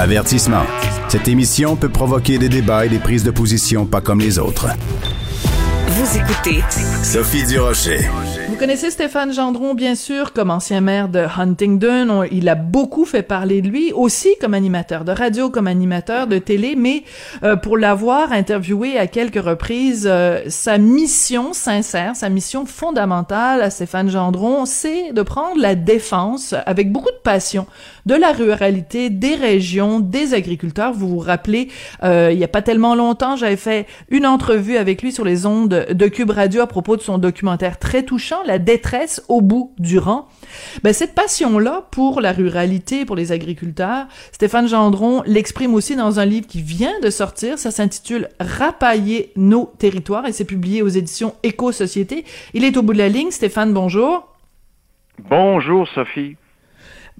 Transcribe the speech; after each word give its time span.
Avertissement. 0.00 0.62
Cette 1.10 1.28
émission 1.28 1.76
peut 1.76 1.90
provoquer 1.90 2.38
des 2.38 2.48
débats 2.48 2.86
et 2.86 2.88
des 2.88 2.98
prises 2.98 3.22
de 3.22 3.30
position 3.30 3.84
pas 3.84 4.00
comme 4.00 4.18
les 4.20 4.38
autres. 4.38 4.68
Vous 5.88 6.16
écoutez 6.16 6.62
Sophie 7.02 7.44
Durocher. 7.46 7.98
Vous 8.48 8.56
connaissez 8.56 8.90
Stéphane 8.90 9.32
Gendron, 9.32 9.74
bien 9.74 9.94
sûr, 9.94 10.32
comme 10.32 10.50
ancien 10.50 10.80
maire 10.80 11.08
de 11.08 11.20
Huntingdon. 11.36 12.08
On- 12.10 12.22
il 12.24 12.48
a 12.48 12.54
beaucoup 12.54 13.04
fait 13.04 13.22
parler 13.22 13.60
de 13.60 13.68
lui, 13.68 13.92
aussi 13.92 14.28
comme 14.40 14.54
animateur 14.54 15.04
de 15.04 15.12
radio, 15.12 15.50
comme 15.50 15.66
animateur 15.66 16.26
de 16.26 16.38
télé, 16.38 16.74
mais 16.76 17.04
euh, 17.42 17.56
pour 17.56 17.76
l'avoir 17.76 18.32
interviewé 18.32 18.98
à 18.98 19.06
quelques 19.06 19.42
reprises, 19.42 20.06
euh, 20.10 20.40
sa 20.48 20.78
mission 20.78 21.52
sincère, 21.52 22.16
sa 22.16 22.28
mission 22.28 22.64
fondamentale 22.66 23.60
à 23.60 23.70
Stéphane 23.70 24.10
Gendron, 24.10 24.64
c'est 24.66 25.12
de 25.12 25.22
prendre 25.22 25.60
la 25.60 25.74
défense 25.74 26.54
avec 26.66 26.92
beaucoup 26.92 27.10
de 27.10 27.20
passion 27.22 27.66
de 28.06 28.14
la 28.14 28.32
ruralité, 28.32 29.10
des 29.10 29.34
régions, 29.34 30.00
des 30.00 30.34
agriculteurs. 30.34 30.92
Vous 30.92 31.08
vous 31.08 31.18
rappelez, 31.18 31.68
euh, 32.02 32.30
il 32.32 32.38
y 32.38 32.44
a 32.44 32.48
pas 32.48 32.62
tellement 32.62 32.94
longtemps, 32.94 33.36
j'avais 33.36 33.56
fait 33.56 33.86
une 34.08 34.26
entrevue 34.26 34.76
avec 34.76 35.02
lui 35.02 35.12
sur 35.12 35.24
les 35.24 35.46
ondes 35.46 35.86
de 35.90 36.08
Cube 36.08 36.30
Radio 36.30 36.62
à 36.62 36.66
propos 36.66 36.96
de 36.96 37.02
son 37.02 37.18
documentaire 37.18 37.78
très 37.78 38.02
touchant, 38.02 38.38
La 38.44 38.58
détresse 38.58 39.22
au 39.28 39.40
bout 39.40 39.72
du 39.78 39.98
rang. 39.98 40.28
Ben, 40.82 40.92
cette 40.92 41.14
passion-là 41.14 41.86
pour 41.90 42.20
la 42.20 42.32
ruralité, 42.32 43.04
pour 43.04 43.16
les 43.16 43.32
agriculteurs, 43.32 44.06
Stéphane 44.32 44.68
Gendron 44.68 45.22
l'exprime 45.26 45.74
aussi 45.74 45.96
dans 45.96 46.20
un 46.20 46.24
livre 46.24 46.46
qui 46.46 46.62
vient 46.62 46.98
de 47.02 47.10
sortir. 47.10 47.58
Ça 47.58 47.70
s'intitule 47.70 48.28
Rapailler 48.40 49.32
nos 49.36 49.72
territoires 49.78 50.26
et 50.26 50.32
c'est 50.32 50.44
publié 50.44 50.82
aux 50.82 50.88
éditions 50.88 51.34
Éco-Société. 51.42 52.24
Il 52.54 52.64
est 52.64 52.76
au 52.76 52.82
bout 52.82 52.92
de 52.92 52.98
la 52.98 53.08
ligne. 53.08 53.30
Stéphane, 53.30 53.72
bonjour. 53.72 54.28
Bonjour 55.28 55.86
Sophie. 55.88 56.36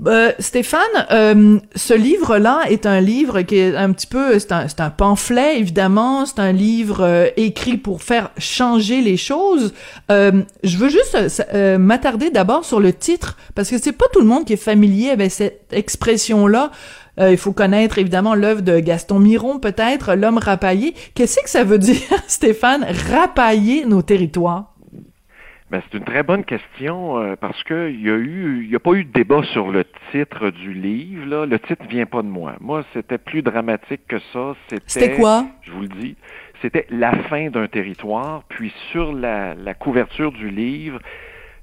Euh, 0.06 0.33
Stéphane, 0.39 0.81
euh, 1.11 1.59
ce 1.75 1.93
livre-là 1.93 2.62
est 2.70 2.87
un 2.87 3.01
livre 3.01 3.43
qui 3.43 3.59
est 3.59 3.77
un 3.77 3.93
petit 3.93 4.06
peu, 4.06 4.39
c'est 4.39 4.53
un, 4.53 4.67
un 4.79 4.91
pamphlet 4.91 5.59
évidemment, 5.59 6.25
c'est 6.25 6.39
un 6.39 6.53
livre 6.53 7.05
euh, 7.05 7.27
écrit 7.37 7.77
pour 7.77 8.03
faire 8.03 8.31
changer 8.39 9.03
les 9.03 9.19
choses. 9.19 9.75
Je 10.09 10.77
veux 10.77 10.89
juste 10.89 11.16
m'attarder 11.78 12.31
d'abord 12.31 12.65
sur 12.65 12.81
le 12.81 12.93
titre 12.93 13.37
parce 13.55 13.69
que 13.71 13.78
c'est 13.78 13.93
pas 13.93 14.06
tout 14.12 14.21
le 14.21 14.27
monde 14.27 14.44
qui 14.44 14.55
est 14.55 14.56
familier 14.56 15.10
avec 15.10 15.31
cette 15.31 15.66
expression-là. 15.72 16.71
Il 17.19 17.37
faut 17.37 17.53
connaître 17.53 17.99
évidemment 17.99 18.34
l'œuvre 18.34 18.62
de 18.62 18.78
Gaston 18.81 19.19
Miron, 19.19 19.59
peut-être 19.59 20.15
l'homme 20.15 20.39
rapaillé. 20.39 20.94
Qu'est-ce 21.15 21.41
que 21.43 21.50
ça 21.50 21.65
veut 21.65 21.78
dire, 21.91 22.00
Stéphane, 22.27 22.87
rapailler 23.10 23.84
nos 23.84 24.03
territoires? 24.03 24.69
Ben, 25.70 25.81
c'est 25.84 25.98
une 25.98 26.04
très 26.04 26.25
bonne 26.25 26.44
question 26.44 27.19
euh, 27.19 27.36
parce 27.36 27.62
que 27.62 27.91
il 27.91 28.00
y 28.03 28.10
a 28.10 28.16
eu, 28.16 28.62
il 28.64 28.70
y 28.70 28.75
a 28.75 28.81
pas 28.81 28.92
eu 28.94 29.04
de 29.04 29.12
débat 29.12 29.42
sur 29.44 29.70
le 29.70 29.84
titre 30.10 30.50
du 30.50 30.72
livre. 30.72 31.26
Là. 31.26 31.47
Le 31.47 31.58
titre 31.60 31.84
vient 31.88 32.06
pas 32.06 32.22
de 32.22 32.28
moi. 32.28 32.54
Moi, 32.60 32.82
c'était 32.92 33.19
plus 33.19 33.42
dramatique 33.42 34.00
que 34.09 34.19
ça. 34.32 34.54
C'était 34.86 35.14
quoi? 35.16 35.47
Je 35.62 35.70
vous 35.70 35.82
le 35.82 35.88
dis. 35.88 36.16
C'était 36.60 36.86
la 36.91 37.12
fin 37.25 37.50
d'un 37.50 37.69
territoire. 37.69 38.42
Puis 38.48 38.72
sur 38.91 39.12
la, 39.12 39.54
la 39.54 39.75
couverture 39.75 40.32
du 40.32 40.50
livre, 40.50 40.98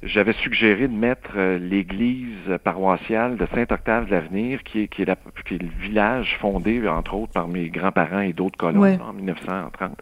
j'avais 0.03 0.33
suggéré 0.33 0.87
de 0.87 0.95
mettre 0.95 1.31
euh, 1.35 1.57
l'église 1.59 2.57
paroissiale 2.63 3.35
de 3.35 3.45
Saint-Octave 3.53 4.05
de 4.05 4.11
l'Avenir, 4.11 4.63
qui 4.63 4.83
est, 4.83 4.87
qui, 4.87 5.01
est 5.01 5.05
la, 5.05 5.17
qui 5.45 5.55
est 5.55 5.61
le 5.61 5.69
village 5.81 6.37
fondé, 6.39 6.87
entre 6.87 7.13
autres, 7.15 7.33
par 7.33 7.47
mes 7.49 7.67
grands-parents 7.69 8.21
et 8.21 8.31
d'autres 8.31 8.57
colons 8.57 8.79
Ouais. 8.79 8.97
en 9.05 9.11
1930. 9.11 9.97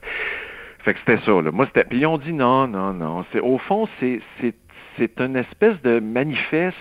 Fait 0.85 0.93
que 0.93 0.99
c'était 0.99 1.25
ça, 1.25 1.41
là. 1.41 1.51
Moi, 1.51 1.65
c'était. 1.65 1.83
Puis 1.83 1.99
ils 1.99 2.05
ont 2.05 2.19
dit 2.19 2.31
non, 2.31 2.67
non, 2.67 2.93
non. 2.93 3.25
C'est, 3.31 3.39
au 3.39 3.57
fond, 3.57 3.87
c'est, 3.99 4.21
c'est, 4.39 4.53
c'est 4.97 5.19
une 5.19 5.35
espèce 5.35 5.81
de 5.81 5.99
manifeste 5.99 6.77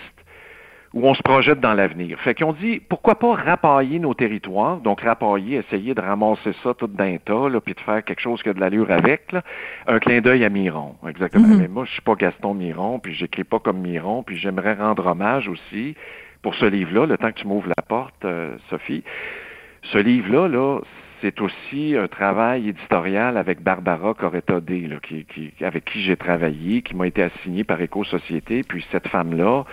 où 0.92 1.08
on 1.08 1.14
se 1.14 1.22
projette 1.22 1.58
dans 1.58 1.72
l'avenir. 1.72 2.20
Fait 2.20 2.34
qu'ils 2.34 2.44
ont 2.44 2.52
dit 2.52 2.80
pourquoi 2.86 3.18
pas 3.18 3.34
rapailler 3.34 3.98
nos 3.98 4.12
territoires, 4.12 4.76
donc 4.76 5.00
rapailler, 5.00 5.56
essayer 5.56 5.94
de 5.94 6.02
ramasser 6.02 6.52
ça 6.62 6.74
tout 6.74 6.86
d'un 6.86 7.16
tas, 7.16 7.48
là, 7.48 7.62
puis 7.62 7.72
de 7.72 7.80
faire 7.80 8.04
quelque 8.04 8.20
chose 8.20 8.42
qui 8.42 8.50
a 8.50 8.52
de 8.52 8.60
l'allure 8.60 8.90
avec, 8.90 9.32
là. 9.32 9.42
Un 9.86 9.98
clin 9.98 10.20
d'œil 10.20 10.44
à 10.44 10.50
Miron, 10.50 10.96
exactement. 11.08 11.48
Mhm. 11.48 11.58
Mais 11.62 11.68
moi, 11.68 11.86
je 11.86 11.92
suis 11.92 12.02
pas 12.02 12.14
Gaston 12.14 12.52
Miron, 12.52 12.98
puis 12.98 13.14
j'écris 13.14 13.44
pas 13.44 13.58
comme 13.58 13.78
Miron, 13.78 14.22
puis 14.22 14.36
j'aimerais 14.36 14.74
rendre 14.74 15.06
hommage 15.06 15.48
aussi 15.48 15.96
pour 16.42 16.54
ce 16.56 16.66
livre-là, 16.66 17.06
le 17.06 17.16
temps 17.16 17.32
que 17.32 17.40
tu 17.40 17.46
m'ouvres 17.46 17.70
la 17.74 17.82
porte, 17.82 18.22
euh, 18.26 18.58
Sophie. 18.68 19.02
Ce 19.82 19.96
livre-là, 19.96 20.46
là, 20.46 20.80
c'est 21.24 21.40
aussi 21.40 21.96
un 21.96 22.06
travail 22.06 22.68
éditorial 22.68 23.38
avec 23.38 23.62
Barbara 23.62 24.14
qui, 25.02 25.24
qui, 25.24 25.64
avec 25.64 25.86
qui 25.86 26.02
j'ai 26.02 26.16
travaillé, 26.16 26.82
qui 26.82 26.94
m'a 26.94 27.06
été 27.06 27.22
assigné 27.22 27.64
par 27.64 27.80
Éco-Société. 27.80 28.62
Puis 28.62 28.84
cette 28.92 29.08
femme-là 29.08 29.64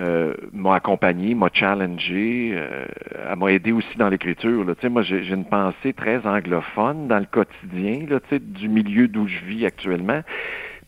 euh, 0.00 0.34
m'a 0.52 0.74
accompagné, 0.74 1.36
m'a 1.36 1.48
challengé, 1.52 2.54
euh, 2.54 2.86
elle 3.30 3.38
m'a 3.38 3.52
aidé 3.52 3.70
aussi 3.70 3.96
dans 3.96 4.08
l'écriture. 4.08 4.64
là. 4.64 4.74
Moi, 4.90 5.02
j'ai 5.02 5.22
j'ai 5.22 5.34
une 5.34 5.44
pensée 5.44 5.92
très 5.92 6.26
anglophone 6.26 7.06
dans 7.06 7.20
le 7.20 7.26
quotidien 7.26 8.06
là, 8.08 8.18
du 8.40 8.68
milieu 8.68 9.06
d'où 9.06 9.28
je 9.28 9.44
vis 9.44 9.66
actuellement. 9.66 10.22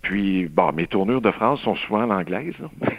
Puis, 0.03 0.49
bon, 0.49 0.73
mes 0.73 0.89
tournures 0.89 1.21
de 1.21 1.31
phrases 1.31 1.61
sont 1.61 1.77
souvent 1.77 2.03
en 2.03 2.11
anglaise. 2.11 2.55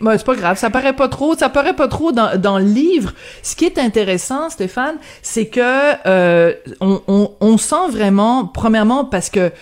Ben, 0.00 0.16
c'est 0.16 0.24
pas 0.24 0.34
grave, 0.34 0.58
ça 0.58 0.70
paraît 0.70 0.94
pas 0.94 1.08
trop, 1.08 1.34
ça 1.34 1.48
paraît 1.48 1.74
pas 1.74 1.88
trop 1.88 2.12
dans, 2.12 2.40
dans 2.40 2.58
le 2.58 2.64
livre. 2.64 3.12
Ce 3.42 3.54
qui 3.56 3.66
est 3.66 3.78
intéressant, 3.78 4.48
Stéphane, 4.48 4.96
c'est 5.22 5.46
que 5.46 5.60
euh, 6.06 6.54
on, 6.80 7.30
on, 7.40 7.58
sent 7.58 7.90
vraiment, 7.90 8.46
premièrement, 8.46 9.04
parce 9.04 9.28
que 9.28 9.52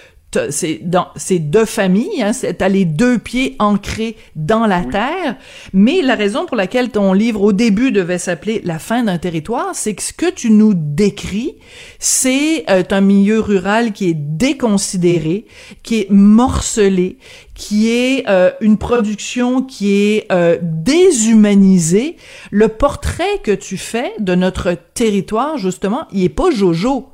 c'est 0.50 0.80
dans 0.82 1.08
c'est 1.16 1.38
deux 1.38 1.64
familles, 1.64 2.22
hein, 2.22 2.32
c'est- 2.32 2.54
t'as 2.54 2.68
les 2.68 2.84
deux 2.84 3.18
pieds 3.18 3.56
ancrés 3.58 4.16
dans 4.36 4.66
la 4.66 4.82
terre. 4.82 5.36
Mais 5.72 6.02
la 6.02 6.14
raison 6.14 6.46
pour 6.46 6.56
laquelle 6.56 6.90
ton 6.90 7.12
livre 7.12 7.42
au 7.42 7.52
début 7.52 7.92
devait 7.92 8.18
s'appeler 8.18 8.60
La 8.64 8.78
fin 8.78 9.02
d'un 9.04 9.18
territoire, 9.18 9.70
c'est 9.74 9.94
que 9.94 10.02
ce 10.02 10.12
que 10.12 10.30
tu 10.30 10.50
nous 10.50 10.74
décris, 10.74 11.56
c'est 11.98 12.64
euh, 12.70 12.82
un 12.90 13.00
milieu 13.00 13.40
rural 13.40 13.92
qui 13.92 14.10
est 14.10 14.16
déconsidéré, 14.16 15.46
qui 15.82 16.00
est 16.00 16.10
morcelé, 16.10 17.18
qui 17.54 17.90
est 17.90 18.24
euh, 18.28 18.50
une 18.60 18.78
production 18.78 19.62
qui 19.62 19.92
est 19.92 20.26
euh, 20.32 20.58
déshumanisée. 20.62 22.16
Le 22.50 22.68
portrait 22.68 23.38
que 23.42 23.52
tu 23.52 23.76
fais 23.76 24.12
de 24.18 24.34
notre 24.34 24.76
territoire, 24.94 25.58
justement, 25.58 26.06
il 26.12 26.24
est 26.24 26.28
pas 26.28 26.50
Jojo. 26.50 27.08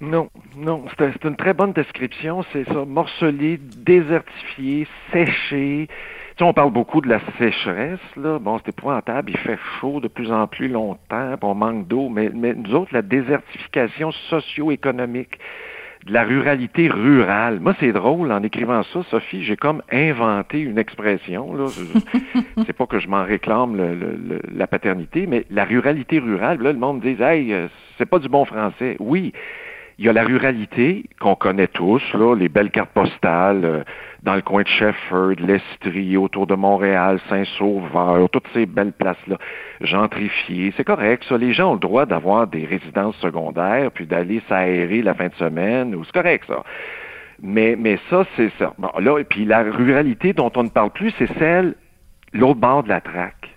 Non, 0.00 0.30
non, 0.56 0.84
c'est 0.98 1.24
une 1.24 1.36
très 1.36 1.52
bonne 1.52 1.72
description, 1.72 2.42
c'est 2.52 2.64
ça, 2.64 2.84
morcelé, 2.86 3.58
désertifié, 3.84 4.86
séché. 5.12 5.88
Tu 5.88 5.94
sais, 6.38 6.44
on 6.44 6.54
parle 6.54 6.72
beaucoup 6.72 7.02
de 7.02 7.08
la 7.08 7.20
sécheresse, 7.38 8.00
là. 8.16 8.38
Bon, 8.38 8.58
c'est 8.58 8.70
épouvantable, 8.70 9.30
il 9.30 9.36
fait 9.36 9.58
chaud 9.78 10.00
de 10.00 10.08
plus 10.08 10.32
en 10.32 10.46
plus 10.46 10.68
longtemps, 10.68 11.34
on 11.42 11.54
manque 11.54 11.86
d'eau, 11.86 12.08
mais, 12.08 12.30
mais 12.34 12.54
nous 12.54 12.74
autres, 12.74 12.94
la 12.94 13.02
désertification 13.02 14.10
socio-économique, 14.30 15.38
de 16.06 16.14
la 16.14 16.22
ruralité 16.24 16.88
rurale. 16.88 17.60
Moi, 17.60 17.74
c'est 17.78 17.92
drôle, 17.92 18.32
en 18.32 18.42
écrivant 18.42 18.82
ça, 18.84 19.02
Sophie, 19.10 19.44
j'ai 19.44 19.56
comme 19.58 19.82
inventé 19.92 20.60
une 20.60 20.78
expression, 20.78 21.52
là. 21.54 21.66
C'est 22.66 22.72
pas 22.72 22.86
que 22.86 22.98
je 23.00 23.06
m'en 23.08 23.22
réclame 23.24 23.76
le- 23.76 23.94
le- 23.94 24.16
le- 24.16 24.40
la 24.56 24.66
paternité, 24.66 25.26
mais 25.26 25.44
la 25.50 25.64
ruralité 25.66 26.18
rurale, 26.18 26.58
là, 26.62 26.72
le 26.72 26.78
monde 26.78 27.02
dit, 27.02 27.16
hey, 27.22 27.52
euh, 27.52 27.68
c'est 27.98 28.06
pas 28.08 28.18
du 28.18 28.30
bon 28.30 28.46
français. 28.46 28.96
Oui, 28.98 29.34
il 30.00 30.06
y 30.06 30.08
a 30.08 30.14
la 30.14 30.24
ruralité 30.24 31.04
qu'on 31.20 31.34
connaît 31.34 31.66
tous, 31.66 32.02
là, 32.14 32.34
les 32.34 32.48
belles 32.48 32.70
cartes 32.70 32.90
postales 32.94 33.64
euh, 33.66 33.82
dans 34.22 34.34
le 34.34 34.40
coin 34.40 34.62
de 34.62 34.66
Shefford, 34.66 35.34
l'Estrie, 35.38 36.16
autour 36.16 36.46
de 36.46 36.54
Montréal, 36.54 37.20
Saint-Sauveur, 37.28 38.30
toutes 38.30 38.48
ces 38.54 38.64
belles 38.64 38.94
places-là, 38.94 39.36
gentrifiées. 39.82 40.72
C'est 40.78 40.84
correct, 40.84 41.24
ça. 41.28 41.36
Les 41.36 41.52
gens 41.52 41.72
ont 41.72 41.74
le 41.74 41.80
droit 41.80 42.06
d'avoir 42.06 42.46
des 42.46 42.64
résidences 42.64 43.14
secondaires, 43.16 43.90
puis 43.92 44.06
d'aller 44.06 44.40
s'aérer 44.48 45.02
la 45.02 45.12
fin 45.12 45.28
de 45.28 45.34
semaine, 45.34 45.94
c'est 46.02 46.12
correct, 46.14 46.46
ça. 46.48 46.64
Mais, 47.42 47.76
mais 47.78 47.98
ça, 48.08 48.24
c'est 48.36 48.52
ça. 48.58 48.72
Bon, 48.78 48.90
là, 48.98 49.18
et 49.18 49.24
puis 49.24 49.44
la 49.44 49.64
ruralité 49.64 50.32
dont 50.32 50.50
on 50.56 50.62
ne 50.62 50.70
parle 50.70 50.92
plus, 50.92 51.12
c'est 51.18 51.38
celle, 51.38 51.74
l'autre 52.32 52.60
bord 52.60 52.84
de 52.84 52.88
la 52.88 53.02
traque. 53.02 53.49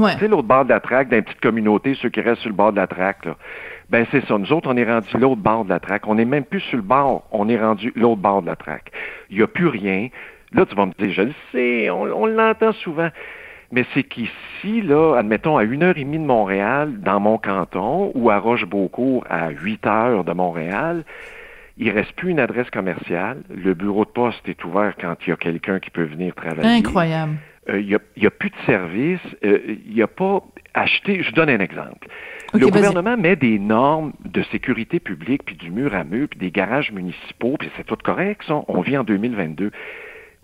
Ouais. 0.00 0.14
Tu 0.14 0.20
sais, 0.20 0.28
l'autre 0.28 0.48
bord 0.48 0.64
de 0.64 0.70
la 0.70 0.80
traque, 0.80 1.08
dans 1.08 1.16
les 1.16 1.22
petites 1.22 1.40
communautés, 1.40 1.94
ceux 2.00 2.08
qui 2.08 2.20
restent 2.20 2.40
sur 2.40 2.50
le 2.50 2.56
bord 2.56 2.72
de 2.72 2.78
la 2.78 2.86
traque, 2.86 3.24
là. 3.24 3.36
Ben, 3.90 4.06
c'est 4.12 4.24
ça. 4.26 4.38
Nous 4.38 4.52
autres, 4.52 4.70
on 4.72 4.76
est 4.76 4.90
rendu 4.90 5.08
l'autre 5.18 5.40
bord 5.40 5.64
de 5.64 5.70
la 5.70 5.80
traque. 5.80 6.06
On 6.06 6.14
n'est 6.14 6.24
même 6.24 6.44
plus 6.44 6.60
sur 6.60 6.76
le 6.76 6.82
bord, 6.82 7.24
on 7.32 7.48
est 7.48 7.58
rendu 7.58 7.92
l'autre 7.96 8.20
bord 8.20 8.40
de 8.40 8.46
la 8.46 8.56
traque. 8.56 8.92
Il 9.30 9.36
n'y 9.36 9.42
a 9.42 9.48
plus 9.48 9.66
rien. 9.66 10.08
Là, 10.52 10.64
tu 10.64 10.74
vas 10.76 10.86
me 10.86 10.92
dire, 10.92 11.12
je 11.12 11.22
le 11.22 11.34
sais, 11.52 11.90
on, 11.90 12.02
on 12.02 12.26
l'entend 12.26 12.72
souvent. 12.72 13.08
Mais 13.72 13.84
c'est 13.94 14.02
qu'ici, 14.02 14.82
là, 14.82 15.16
admettons, 15.16 15.56
à 15.56 15.64
une 15.64 15.82
heure 15.82 15.96
et 15.96 16.04
demie 16.04 16.18
de 16.18 16.24
Montréal, 16.24 17.00
dans 17.00 17.20
mon 17.20 17.38
canton, 17.38 18.10
ou 18.14 18.30
à 18.30 18.38
Roche-Beaucourt, 18.38 19.24
à 19.28 19.50
8 19.50 19.86
heures 19.86 20.24
de 20.24 20.32
Montréal, 20.32 21.04
il 21.76 21.90
reste 21.90 22.12
plus 22.12 22.30
une 22.30 22.40
adresse 22.40 22.68
commerciale. 22.70 23.42
Le 23.48 23.74
bureau 23.74 24.04
de 24.04 24.10
poste 24.10 24.48
est 24.48 24.62
ouvert 24.64 24.94
quand 25.00 25.14
il 25.26 25.30
y 25.30 25.32
a 25.32 25.36
quelqu'un 25.36 25.78
qui 25.78 25.90
peut 25.90 26.04
venir 26.04 26.34
travailler. 26.34 26.68
Incroyable. 26.68 27.36
Euh, 27.70 27.80
il 27.80 27.86
n'y 27.86 27.94
a, 27.94 28.26
a 28.26 28.30
plus 28.30 28.50
de 28.50 28.56
service. 28.66 29.20
euh, 29.44 29.76
il 29.86 29.94
n'y 29.94 30.02
a 30.02 30.06
pas 30.06 30.42
acheté. 30.74 31.22
Je 31.22 31.32
donne 31.32 31.50
un 31.50 31.60
exemple. 31.60 32.08
Le 32.52 32.66
gouvernement 32.66 33.16
met 33.16 33.36
des 33.36 33.58
normes 33.58 34.12
de 34.24 34.42
sécurité 34.44 34.98
publique, 34.98 35.44
puis 35.44 35.54
du 35.54 35.70
mur 35.70 35.94
à 35.94 36.02
mur, 36.02 36.26
puis 36.28 36.38
des 36.38 36.50
garages 36.50 36.90
municipaux, 36.90 37.56
puis 37.58 37.70
c'est 37.76 37.84
tout 37.86 37.96
correct, 38.02 38.42
ça. 38.46 38.62
On 38.66 38.80
vit 38.80 38.98
en 38.98 39.04
2022. 39.04 39.70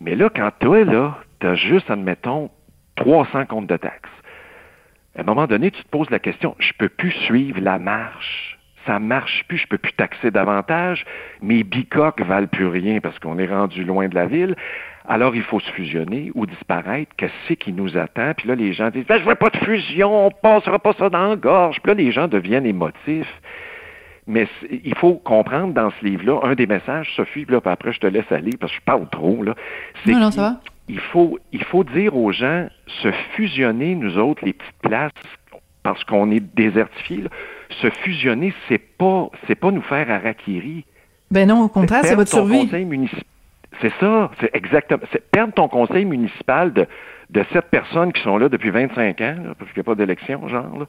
Mais 0.00 0.14
là, 0.14 0.31
quand 0.34 0.50
toi, 0.61 0.84
là, 0.84 1.19
t'as 1.40 1.55
juste, 1.56 1.90
admettons, 1.90 2.50
300 2.96 3.46
comptes 3.46 3.67
de 3.67 3.76
taxes. 3.76 4.08
À 5.17 5.23
un 5.23 5.25
moment 5.25 5.46
donné, 5.46 5.70
tu 5.70 5.82
te 5.82 5.88
poses 5.88 6.11
la 6.11 6.19
question, 6.19 6.55
je 6.58 6.73
peux 6.78 6.88
plus 6.88 7.11
suivre 7.11 7.61
la 7.61 7.78
marche. 7.78 8.55
Ça 8.86 8.98
marche 8.98 9.44
plus, 9.48 9.58
je 9.58 9.66
peux 9.66 9.78
plus 9.78 9.92
taxer 9.92 10.30
davantage. 10.30 11.04
Mes 11.42 11.64
bicoques 11.64 12.20
valent 12.20 12.46
plus 12.46 12.66
rien 12.66 13.00
parce 13.00 13.18
qu'on 13.18 13.38
est 13.38 13.46
rendu 13.46 13.84
loin 13.84 14.08
de 14.08 14.14
la 14.14 14.26
ville. 14.26 14.54
Alors, 15.08 15.36
il 15.36 15.42
faut 15.42 15.60
se 15.60 15.70
fusionner 15.72 16.32
ou 16.34 16.46
disparaître. 16.46 17.12
Qu'est-ce 17.16 17.54
qui 17.54 17.72
nous 17.72 17.96
attend? 17.96 18.32
Puis 18.36 18.48
là, 18.48 18.54
les 18.54 18.72
gens 18.72 18.90
disent, 18.90 19.06
ben, 19.06 19.18
je 19.18 19.24
veux 19.24 19.34
pas 19.34 19.50
de 19.50 19.56
fusion, 19.58 20.26
on 20.26 20.30
passera 20.30 20.78
pas 20.78 20.92
ça 20.94 21.08
dans 21.08 21.28
la 21.28 21.36
gorge. 21.36 21.80
Puis 21.80 21.90
là, 21.90 21.94
les 21.94 22.12
gens 22.12 22.28
deviennent 22.28 22.66
émotifs. 22.66 23.40
Mais 24.26 24.48
il 24.70 24.96
faut 24.96 25.14
comprendre 25.14 25.72
dans 25.72 25.90
ce 25.90 26.04
livre-là, 26.04 26.40
un 26.42 26.54
des 26.56 26.66
messages, 26.66 27.12
Sophie, 27.14 27.44
puis 27.44 27.54
là, 27.54 27.60
puis 27.60 27.70
après, 27.70 27.92
je 27.92 28.00
te 28.00 28.08
laisse 28.08 28.30
aller 28.32 28.56
parce 28.58 28.72
que 28.72 28.78
je 28.78 28.84
parle 28.84 29.08
trop, 29.08 29.44
là. 29.44 29.54
Non, 30.04 30.18
non, 30.18 30.30
ça 30.32 30.40
va. 30.40 30.60
il 30.88 30.98
faut, 30.98 31.38
il 31.52 31.62
faut 31.62 31.84
dire 31.84 32.16
aux 32.16 32.32
gens, 32.32 32.66
se 33.02 33.12
fusionner, 33.36 33.94
nous 33.94 34.18
autres, 34.18 34.44
les 34.44 34.52
petites 34.52 34.78
places, 34.82 35.12
parce 35.84 36.02
qu'on 36.02 36.32
est 36.32 36.42
désertifiés, 36.56 37.22
là, 37.22 37.30
se 37.70 37.90
fusionner, 37.90 38.52
c'est 38.68 38.78
pas, 38.78 39.28
c'est 39.46 39.54
pas 39.54 39.70
nous 39.70 39.82
faire 39.82 40.10
harakiri. 40.10 40.84
Ben 41.30 41.48
non, 41.48 41.62
au 41.62 41.68
contraire, 41.68 42.04
c'est 42.04 42.14
votre 42.14 42.30
ton 42.30 42.46
survie. 42.46 42.64
conseil 42.66 42.84
municipal. 42.84 43.24
C'est 43.80 43.92
ça, 44.00 44.30
c'est 44.40 44.54
exactement. 44.54 45.02
C'est 45.12 45.30
perdre 45.30 45.52
ton 45.52 45.68
conseil 45.68 46.04
municipal 46.04 46.72
de, 46.72 46.86
de 47.30 47.44
sept 47.52 47.66
personnes 47.70 48.12
qui 48.12 48.22
sont 48.22 48.38
là 48.38 48.48
depuis 48.48 48.70
25 48.70 49.20
ans, 49.20 49.36
là, 49.44 49.54
parce 49.58 49.70
qu'il 49.72 49.80
n'y 49.82 49.86
a 49.86 49.90
pas 49.90 49.94
d'élection, 49.94 50.48
genre, 50.48 50.78
là. 50.78 50.86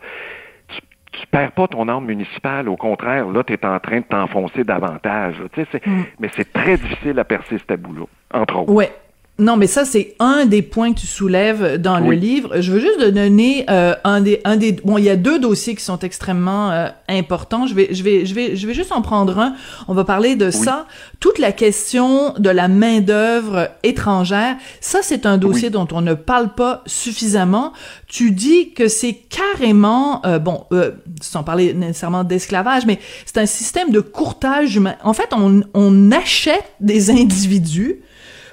Tu, 0.70 0.82
tu 1.20 1.28
perds 1.28 1.52
pas 1.54 1.68
ton 1.68 1.88
arme 1.88 2.06
municipale. 2.06 2.70
Au 2.70 2.78
contraire, 2.78 3.28
là, 3.28 3.44
tu 3.44 3.54
es 3.54 3.66
en 3.66 3.80
train 3.80 4.00
de 4.00 4.06
t'enfoncer 4.06 4.64
davantage. 4.64 5.36
là. 5.40 5.80
Mm. 5.86 6.04
Mais 6.20 6.30
c'est 6.36 6.54
très 6.54 6.78
difficile 6.78 7.18
à 7.20 7.24
percer 7.26 7.58
ce 7.58 7.64
tabou-là, 7.64 8.06
entre 8.34 8.60
autres. 8.60 8.72
Ouais. 8.72 8.92
Non, 9.40 9.56
mais 9.56 9.68
ça, 9.68 9.86
c'est 9.86 10.16
un 10.18 10.48
des 10.48 10.64
points 10.64 10.94
que 10.94 11.00
tu 11.00 11.06
soulèves 11.06 11.80
dans 11.80 12.00
le 12.00 12.14
livre. 12.14 12.60
Je 12.60 12.72
veux 12.72 12.80
juste 12.80 13.00
te 13.00 13.10
donner 13.10 13.66
euh, 13.70 13.94
un 14.04 14.20
des, 14.22 14.42
un 14.46 14.58
des, 14.58 14.72
bon, 14.72 14.98
il 14.98 15.04
y 15.04 15.12
a 15.12 15.16
deux 15.16 15.38
dossiers 15.38 15.76
qui 15.76 15.84
sont 15.84 16.00
extrêmement 16.00 16.72
euh, 16.72 16.88
importants. 17.08 17.68
Je 17.68 17.76
vais, 17.76 17.90
je 17.92 18.02
vais, 18.02 18.26
je 18.26 18.34
vais, 18.34 18.56
je 18.56 18.66
vais 18.66 18.74
juste 18.74 18.92
en 18.92 19.04
prendre 19.04 19.38
un. 19.38 19.54
On 19.88 19.94
va 19.94 20.06
parler 20.06 20.36
de 20.36 20.50
ça. 20.50 20.88
Toute 21.20 21.38
la 21.38 21.52
question 21.52 22.34
de 22.40 22.50
la 22.50 22.68
main 22.68 23.00
d'œuvre 23.00 23.70
étrangère. 23.84 24.56
Ça, 24.82 25.00
c'est 25.04 25.28
un 25.28 25.38
dossier 25.38 25.70
dont 25.70 25.88
on 25.92 26.02
ne 26.02 26.16
parle 26.16 26.56
pas 26.56 26.82
suffisamment. 26.88 27.74
Tu 28.08 28.32
dis 28.32 28.72
que 28.72 28.88
c'est 28.88 29.14
carrément, 29.14 30.26
euh, 30.26 30.40
bon, 30.40 30.66
euh, 30.72 30.94
sans 31.22 31.44
parler 31.44 31.76
nécessairement 31.76 32.24
d'esclavage, 32.24 32.88
mais 32.88 32.98
c'est 33.28 33.38
un 33.38 33.46
système 33.46 33.92
de 33.92 34.00
courtage 34.00 34.76
humain. 34.78 34.96
En 35.04 35.14
fait, 35.14 35.30
on, 35.32 35.62
on 35.76 36.12
achète 36.12 36.66
des 36.80 37.12
individus 37.22 38.02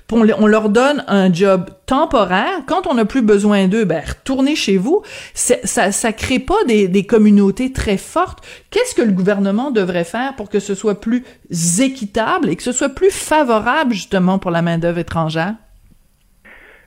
puis 0.07 0.17
on, 0.19 0.23
le- 0.23 0.35
on 0.39 0.47
leur 0.47 0.69
donne 0.69 1.03
un 1.09 1.33
job 1.33 1.71
temporaire. 1.87 2.61
Quand 2.67 2.87
on 2.87 2.95
n'a 2.95 3.05
plus 3.05 3.23
besoin 3.23 3.69
d'eux, 3.69 3.85
ben 3.85 4.03
retournez 4.07 4.55
chez 4.57 4.77
vous. 4.77 5.03
Ça, 5.35 5.93
ça 5.93 6.13
crée 6.13 6.39
pas 6.39 6.63
des, 6.67 6.89
des 6.89 7.07
communautés 7.07 7.73
très 7.73 7.97
fortes. 7.97 8.45
Qu'est-ce 8.71 8.95
que 8.95 9.03
le 9.03 9.13
gouvernement 9.13 9.71
devrait 9.71 10.05
faire 10.05 10.35
pour 10.37 10.51
que 10.51 10.61
ce 10.61 10.75
soit 10.75 11.01
plus 11.01 11.25
équitable 11.81 12.51
et 12.51 12.57
que 12.57 12.63
ce 12.63 12.73
soit 12.73 12.89
plus 12.91 13.11
favorable 13.11 13.93
justement 13.95 14.39
pour 14.39 14.51
la 14.51 14.63
main 14.63 14.79
d'œuvre 14.79 14.99
étrangère? 14.99 15.55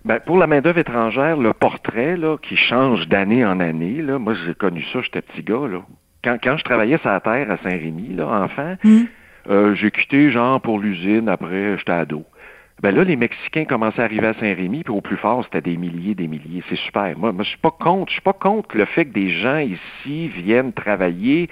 Ben, 0.05 0.19
pour 0.25 0.37
la 0.37 0.47
main-d'œuvre 0.47 0.77
étrangère, 0.77 1.35
le 1.35 1.51
portrait 1.51 2.15
là, 2.15 2.37
qui 2.37 2.55
change 2.55 3.07
d'année 3.09 3.43
en 3.45 3.59
année, 3.59 4.01
là, 4.01 4.17
moi 4.17 4.35
j'ai 4.45 4.53
connu 4.53 4.81
ça, 4.93 4.99
j'étais 5.01 5.21
petit 5.21 5.43
gars. 5.43 5.67
Là. 5.69 5.81
Quand, 6.23 6.37
quand 6.41 6.55
je 6.57 6.63
travaillais 6.63 6.97
sur 6.99 7.09
la 7.09 7.19
terre 7.19 7.51
à 7.51 7.57
Saint-Rémy, 7.57 8.13
là, 8.15 8.25
enfant, 8.43 8.75
Hmm. 8.83 9.03
euh, 9.49 9.75
j'ai 9.75 9.91
quitté 9.91 10.31
genre 10.31 10.61
pour 10.61 10.79
l'usine, 10.79 11.27
après 11.27 11.77
j'étais 11.77 11.91
ado. 11.91 12.23
Ben 12.83 12.95
là, 12.95 13.03
les 13.03 13.15
Mexicains 13.15 13.65
commençaient 13.65 14.01
à 14.01 14.05
arriver 14.05 14.27
à 14.27 14.33
Saint-Rémy, 14.35 14.83
puis 14.83 14.93
au 14.93 15.01
plus 15.01 15.17
fort, 15.17 15.43
c'était 15.45 15.61
des 15.71 15.77
milliers, 15.77 16.13
des 16.13 16.27
milliers. 16.27 16.63
C'est 16.69 16.77
super. 16.77 17.17
Moi, 17.17 17.31
moi 17.31 17.43
je 17.43 17.49
suis 17.49 17.57
pas 17.57 17.71
contre. 17.71 18.09
Je 18.09 18.13
suis 18.13 18.21
pas 18.21 18.33
contre 18.33 18.77
le 18.77 18.85
fait 18.85 19.05
que 19.05 19.13
des 19.13 19.29
gens 19.29 19.57
ici 19.57 20.27
viennent 20.27 20.73
travailler 20.73 21.49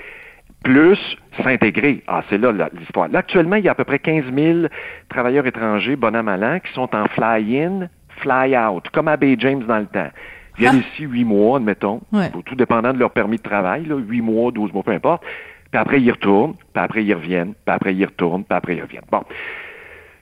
plus 0.63 0.99
s'intégrer. 1.43 2.03
Ah, 2.07 2.23
c'est 2.29 2.37
là 2.37 2.51
l'histoire. 2.73 3.07
Là, 3.07 3.19
actuellement, 3.19 3.55
il 3.55 3.65
y 3.65 3.67
a 3.67 3.71
à 3.71 3.75
peu 3.75 3.83
près 3.83 3.99
15 3.99 4.25
000 4.33 4.67
travailleurs 5.09 5.45
étrangers, 5.47 5.95
bon 5.95 6.15
an, 6.15 6.23
mal 6.23 6.43
an, 6.43 6.59
qui 6.59 6.71
sont 6.73 6.95
en 6.95 7.05
fly-in, 7.07 7.87
fly-out, 8.17 8.89
comme 8.89 9.07
à 9.07 9.17
Bay 9.17 9.35
James 9.39 9.63
dans 9.63 9.79
le 9.79 9.85
temps. 9.87 10.09
Ils 10.57 10.61
viennent 10.61 10.83
ici 10.93 11.03
huit 11.03 11.23
mois, 11.25 11.57
admettons, 11.57 12.01
Ouais. 12.13 12.29
tout 12.45 12.55
dépendant 12.55 12.93
de 12.93 12.99
leur 12.99 13.11
permis 13.11 13.37
de 13.37 13.41
travail, 13.43 13.85
là, 13.85 13.95
huit 13.97 14.21
mois, 14.21 14.51
12 14.51 14.71
mois, 14.73 14.83
peu 14.83 14.91
importe. 14.91 15.23
Puis 15.71 15.79
après, 15.79 15.99
ils 16.01 16.11
retournent, 16.11 16.53
puis 16.53 16.83
après, 16.83 17.03
ils 17.03 17.13
reviennent, 17.13 17.53
puis 17.53 17.75
après, 17.75 17.93
ils 17.93 18.05
retournent, 18.05 18.43
puis 18.43 18.55
après, 18.57 18.75
ils 18.75 18.81
reviennent. 18.81 19.03
Bon. 19.11 19.23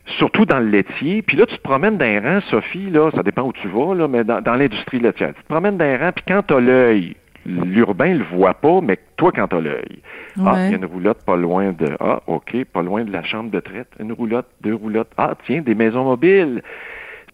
Surtout 0.05 0.45
dans 0.45 0.59
le 0.59 0.67
laitier. 0.67 1.21
Puis 1.21 1.37
là, 1.37 1.45
tu 1.45 1.55
te 1.55 1.61
promènes 1.61 1.97
d'un 1.97 2.19
rang, 2.21 2.41
Sophie, 2.49 2.89
là, 2.89 3.09
ça 3.15 3.23
dépend 3.23 3.43
où 3.43 3.53
tu 3.53 3.67
vas, 3.69 3.95
là, 3.95 4.07
mais 4.07 4.23
dans, 4.23 4.41
dans 4.41 4.55
l'industrie 4.55 4.99
laitière. 4.99 5.33
Tu 5.33 5.41
te 5.43 5.47
promènes 5.47 5.77
d'un 5.77 5.97
rang, 5.97 6.11
puis 6.11 6.23
quand 6.27 6.43
t'as 6.43 6.59
l'œil, 6.59 7.15
l'urbain 7.45 8.13
le 8.13 8.23
voit 8.23 8.53
pas, 8.53 8.81
mais 8.81 8.97
toi, 9.17 9.31
quand 9.33 9.47
t'as 9.47 9.61
l'œil. 9.61 9.99
Ah, 10.39 10.55
il 10.57 10.71
y 10.71 10.73
a 10.73 10.77
une 10.77 10.85
roulotte 10.85 11.23
pas 11.25 11.37
loin 11.37 11.71
de... 11.71 11.87
Ah, 11.99 12.21
OK, 12.27 12.55
pas 12.65 12.81
loin 12.81 13.03
de 13.03 13.11
la 13.11 13.23
chambre 13.23 13.49
de 13.51 13.59
traite. 13.59 13.89
Une 13.99 14.11
roulotte, 14.11 14.47
deux 14.61 14.75
roulottes. 14.75 15.11
Ah, 15.17 15.35
tiens, 15.45 15.61
des 15.61 15.75
maisons 15.75 16.03
mobiles. 16.03 16.61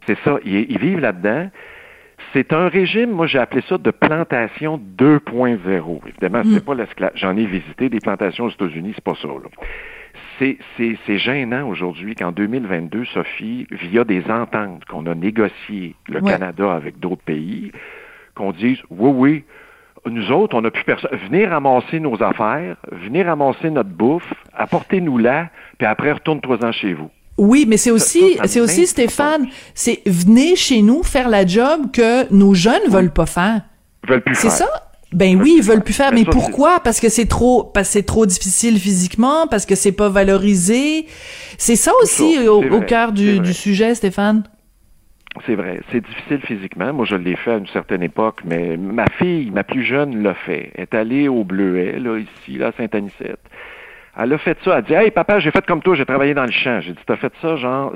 C'est 0.05 0.17
ça, 0.23 0.38
ils, 0.45 0.71
ils 0.71 0.79
vivent 0.79 0.99
là-dedans. 0.99 1.49
C'est 2.33 2.53
un 2.53 2.67
régime, 2.67 3.11
moi 3.11 3.27
j'ai 3.27 3.39
appelé 3.39 3.63
ça 3.67 3.77
de 3.77 3.91
plantation 3.91 4.79
2.0. 4.97 5.99
Évidemment, 6.07 6.43
c'est 6.53 6.63
pas 6.63 6.75
l'esclavage. 6.75 7.17
J'en 7.19 7.35
ai 7.35 7.45
visité 7.45 7.89
des 7.89 7.99
plantations 7.99 8.45
aux 8.45 8.49
États-Unis, 8.49 8.91
c'est 8.93 9.03
pas 9.03 9.15
ça. 9.19 9.27
Là. 9.27 9.49
C'est, 10.39 10.58
c'est, 10.77 10.98
c'est 11.05 11.17
gênant 11.17 11.67
aujourd'hui 11.67 12.15
qu'en 12.15 12.31
2022, 12.31 13.03
Sophie, 13.13 13.67
via 13.72 14.03
des 14.05 14.24
ententes 14.29 14.86
qu'on 14.86 15.05
a 15.05 15.13
négociées, 15.13 15.96
le 16.08 16.22
Ouais. 16.22 16.31
Canada 16.31 16.72
avec 16.74 16.98
d'autres 17.00 17.22
pays, 17.24 17.72
qu'on 18.36 18.51
dise 18.51 18.77
oui, 18.89 19.12
oui, 19.13 19.43
nous 20.10 20.31
autres, 20.31 20.55
on 20.58 20.62
n'a 20.62 20.72
plus 20.72 20.86
personne. 20.86 21.12
Venez 21.27 21.46
ramasser 21.46 22.00
nos 22.00 22.22
affaires, 22.24 22.77
venez 22.89 23.22
ramasser 23.24 23.69
notre 23.69 23.89
bouffe, 23.89 24.34
apportez-nous-la, 24.53 25.50
puis 25.77 25.86
après, 25.86 26.13
retourne-toi-en 26.13 26.72
chez 26.72 26.93
vous. 26.93 27.10
Oui, 27.38 27.65
mais 27.67 27.77
c'est 27.77 27.91
aussi, 27.91 28.38
c'est 28.46 28.60
aussi 28.62 28.86
Stéphane, 28.88 29.48
c'est 29.74 30.01
venez 30.05 30.55
chez 30.55 30.81
nous 30.81 31.03
faire 31.03 31.27
la 31.29 31.46
job 31.46 31.91
que 31.91 32.31
nos 32.34 32.53
jeunes 32.53 32.88
veulent 32.89 33.12
pas 33.13 33.25
faire. 33.25 33.62
Ils 34.03 34.10
veulent 34.10 34.22
plus 34.22 34.36
C'est 34.36 34.50
faire. 34.50 34.67
ça? 34.67 34.88
Ben 35.11 35.41
oui, 35.41 35.55
ils 35.57 35.63
veulent 35.63 35.83
plus 35.83 35.93
faire. 35.93 36.11
Mais 36.13 36.25
pourquoi? 36.25 36.79
Parce 36.79 36.99
que 36.99 37.09
c'est 37.09 37.25
trop, 37.25 37.63
parce 37.63 37.87
que 37.87 37.93
c'est 37.93 38.05
trop 38.05 38.25
difficile 38.25 38.79
physiquement, 38.79 39.47
parce 39.47 39.65
que 39.65 39.75
c'est 39.75 39.91
pas 39.91 40.09
valorisé. 40.09 41.07
C'est 41.57 41.75
ça 41.75 41.91
aussi 42.01 42.47
au, 42.47 42.63
au 42.63 42.81
cœur 42.81 43.11
du, 43.11 43.39
du 43.39 43.53
sujet, 43.53 43.95
Stéphane? 43.95 44.43
C'est 45.45 45.55
vrai, 45.55 45.81
c'est 45.91 46.03
difficile 46.03 46.41
physiquement. 46.41 46.91
Moi, 46.91 47.05
je 47.05 47.15
l'ai 47.15 47.35
fait 47.35 47.51
à 47.51 47.57
une 47.57 47.67
certaine 47.67 48.01
époque, 48.01 48.41
mais 48.45 48.77
ma 48.77 49.05
fille, 49.17 49.51
ma 49.51 49.63
plus 49.63 49.83
jeune, 49.83 50.23
l'a 50.23 50.33
fait. 50.33 50.71
Elle 50.75 50.83
est 50.83 50.93
allée 50.95 51.27
au 51.27 51.43
Bleuet, 51.43 51.99
là, 51.99 52.17
ici, 52.17 52.57
là, 52.57 52.67
à 52.67 52.71
Saint-Anicette. 52.73 53.39
Elle 54.17 54.33
a 54.33 54.37
fait 54.37 54.57
ça. 54.65 54.79
Elle 54.79 54.83
dit 54.83 54.93
Hey, 54.93 55.11
papa, 55.11 55.39
j'ai 55.39 55.51
fait 55.51 55.65
comme 55.65 55.81
toi, 55.81 55.95
j'ai 55.95 56.05
travaillé 56.05 56.33
dans 56.33 56.45
le 56.45 56.51
champ. 56.51 56.81
J'ai 56.81 56.91
dit 56.91 56.99
T'as 57.05 57.15
fait 57.15 57.31
ça, 57.41 57.55
genre, 57.55 57.93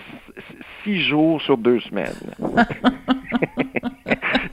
six 0.84 1.02
jours 1.02 1.42
sur 1.42 1.58
deux 1.58 1.80
semaines. 1.82 2.14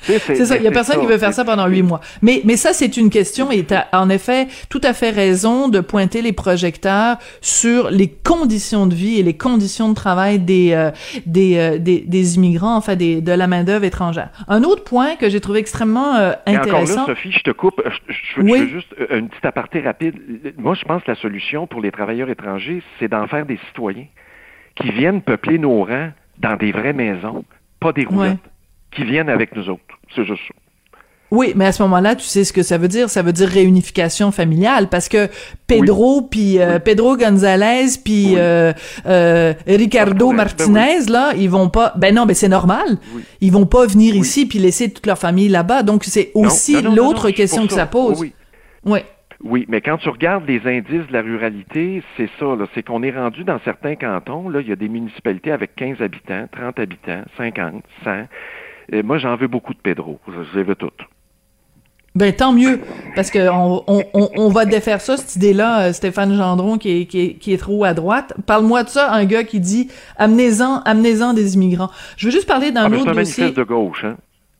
c'est 0.02 0.44
ça. 0.44 0.56
Il 0.56 0.62
y 0.62 0.68
a 0.68 0.70
personne 0.70 1.00
qui 1.00 1.06
veut 1.06 1.18
faire 1.18 1.32
ça 1.32 1.44
pendant 1.44 1.66
huit 1.66 1.82
mois. 1.82 2.00
Mais, 2.22 2.42
mais 2.44 2.56
ça, 2.56 2.72
c'est 2.72 2.96
une 2.96 3.10
question 3.10 3.50
et 3.50 3.64
tu 3.64 3.74
as 3.74 3.88
en 3.92 4.08
effet 4.10 4.48
tout 4.68 4.80
à 4.82 4.92
fait 4.92 5.10
raison 5.10 5.68
de 5.68 5.80
pointer 5.80 6.22
les 6.22 6.32
projecteurs 6.32 7.18
sur 7.40 7.90
les 7.90 8.08
conditions 8.08 8.86
de 8.86 8.94
vie 8.94 9.18
et 9.18 9.22
les 9.22 9.36
conditions 9.36 9.88
de 9.88 9.94
travail 9.94 10.38
des, 10.38 10.72
euh, 10.72 10.90
des, 11.26 11.56
euh, 11.58 11.78
des, 11.78 12.00
des, 12.00 12.36
immigrants, 12.36 12.76
enfin, 12.76 12.96
des, 12.96 13.20
de 13.20 13.32
la 13.32 13.46
main-d'œuvre 13.46 13.84
étrangère. 13.84 14.30
Un 14.48 14.62
autre 14.62 14.84
point 14.84 15.16
que 15.16 15.28
j'ai 15.28 15.40
trouvé 15.40 15.60
extrêmement 15.60 16.14
euh, 16.16 16.32
intéressant. 16.46 16.66
Et 16.68 16.92
encore 16.92 17.06
là, 17.08 17.14
Sophie, 17.14 17.32
je 17.32 17.42
te 17.42 17.50
coupe. 17.50 17.82
Je, 18.08 18.14
je, 18.36 18.40
veux 18.40 18.68
juste 18.68 18.94
une 19.10 19.28
petite 19.28 19.44
aparté 19.44 19.80
rapide. 19.80 20.14
Moi, 20.58 20.74
je 20.74 20.84
pense 20.84 21.02
que 21.02 21.10
la 21.10 21.16
solution 21.16 21.66
pour 21.66 21.80
les 21.80 21.90
travailleurs 21.90 22.28
étrangers, 22.28 22.82
c'est 22.98 23.08
d'en 23.08 23.26
faire 23.26 23.46
des 23.46 23.58
citoyens 23.68 24.06
qui 24.76 24.90
viennent 24.90 25.22
peupler 25.22 25.58
nos 25.58 25.84
rangs 25.84 26.12
dans 26.38 26.56
des 26.56 26.72
vraies 26.72 26.92
maisons, 26.92 27.44
pas 27.80 27.92
des 27.92 28.04
roulettes, 28.04 28.38
qui 28.90 29.04
viennent 29.04 29.28
avec 29.28 29.54
nous 29.54 29.68
autres. 29.68 29.89
C'est 30.14 30.24
juste 30.24 30.42
ça. 30.48 30.54
Oui, 31.30 31.52
mais 31.54 31.66
à 31.66 31.72
ce 31.72 31.82
moment-là, 31.84 32.16
tu 32.16 32.24
sais 32.24 32.42
ce 32.42 32.52
que 32.52 32.62
ça 32.62 32.76
veut 32.76 32.88
dire. 32.88 33.08
Ça 33.08 33.22
veut 33.22 33.32
dire 33.32 33.48
réunification 33.48 34.32
familiale, 34.32 34.88
parce 34.88 35.08
que 35.08 35.28
Pedro 35.68 36.22
puis 36.22 36.58
euh, 36.58 36.80
Pedro 36.80 37.16
González 37.16 37.98
puis 38.04 38.34
euh, 38.36 38.72
euh, 39.06 39.54
Ricardo 39.66 40.30
ben 40.30 40.36
Martinez 40.36 41.06
là, 41.08 41.32
ils 41.36 41.48
vont 41.48 41.68
pas. 41.68 41.92
Ben 41.96 42.14
non, 42.14 42.26
mais 42.26 42.34
c'est 42.34 42.48
normal. 42.48 42.98
Ils 43.40 43.52
vont 43.52 43.66
pas 43.66 43.86
venir 43.86 44.16
ici 44.16 44.46
puis 44.46 44.58
laisser 44.58 44.92
toute 44.92 45.06
leur 45.06 45.18
famille 45.18 45.48
là-bas. 45.48 45.84
Donc 45.84 46.02
c'est 46.04 46.32
aussi 46.34 46.82
l'autre 46.82 47.30
question 47.30 47.66
que 47.66 47.74
ça, 47.74 47.86
pose. 47.86 48.20
Oui. 48.20 48.32
oui. 48.84 49.00
Oui, 49.42 49.64
mais 49.68 49.80
quand 49.80 49.96
tu 49.96 50.10
regardes 50.10 50.46
les 50.46 50.60
indices 50.66 51.06
de 51.06 51.12
la 51.14 51.22
ruralité, 51.22 52.02
c'est 52.18 52.28
ça, 52.38 52.46
c'est 52.74 52.82
qu'on 52.82 53.02
est 53.02 53.10
rendu 53.10 53.42
dans 53.42 53.58
certains 53.64 53.94
cantons, 53.94 54.50
là, 54.50 54.60
il 54.60 54.68
y 54.68 54.72
a 54.72 54.76
des 54.76 54.90
municipalités 54.90 55.50
avec 55.50 55.74
15 55.76 56.02
habitants, 56.02 56.46
30 56.52 56.78
habitants, 56.78 57.22
50, 57.38 57.82
100. 58.04 58.10
Et 58.92 59.02
moi, 59.02 59.18
j'en 59.18 59.36
veux 59.36 59.48
beaucoup 59.48 59.72
de 59.72 59.78
Pedro. 59.78 60.18
Je 60.28 60.58
les 60.58 60.64
veux 60.64 60.74
toutes. 60.74 61.00
Ben 62.16 62.34
tant 62.34 62.52
mieux, 62.52 62.80
parce 63.14 63.30
que 63.30 63.48
on, 63.52 63.84
on, 63.86 64.30
on, 64.34 64.48
va 64.48 64.64
défaire 64.64 65.00
ça, 65.00 65.16
cette 65.16 65.36
idée-là, 65.36 65.82
euh, 65.82 65.92
Stéphane 65.92 66.34
Gendron 66.34 66.76
qui 66.76 67.02
est, 67.02 67.06
qui 67.06 67.20
est, 67.20 67.34
qui 67.34 67.52
est 67.52 67.56
trop 67.56 67.84
à 67.84 67.94
droite. 67.94 68.34
Parle-moi 68.46 68.82
de 68.82 68.88
ça, 68.88 69.12
un 69.12 69.24
gars 69.26 69.44
qui 69.44 69.60
dit 69.60 69.88
amenez-en, 70.16 70.80
amenez-en 70.84 71.34
des 71.34 71.54
immigrants. 71.54 71.90
Je 72.16 72.26
veux 72.26 72.32
juste 72.32 72.48
parler 72.48 72.72
d'un 72.72 72.92
ah, 72.92 72.96
autre 72.96 73.12
dossier. 73.12 73.46
C'est 73.46 73.56
de 73.56 73.62
gauche, 73.62 74.02
hein? 74.02 74.16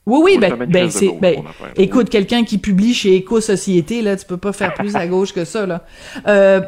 Oui, 0.06 0.20
oui, 0.24 0.38
ben, 0.38 0.66
ben 0.68 0.90
c'est, 0.90 1.10
ben, 1.20 1.42
écoute, 1.76 2.08
quelqu'un 2.08 2.44
qui 2.44 2.58
publie 2.58 2.94
chez 2.94 3.16
Éco-Société, 3.16 4.00
là, 4.00 4.16
tu 4.16 4.26
peux 4.26 4.38
pas 4.38 4.52
faire 4.52 4.72
plus 4.74 4.96
à 4.96 5.06
gauche 5.06 5.32
que 5.32 5.44
ça, 5.44 5.66
là. 5.66 5.84
Euh, 6.26 6.60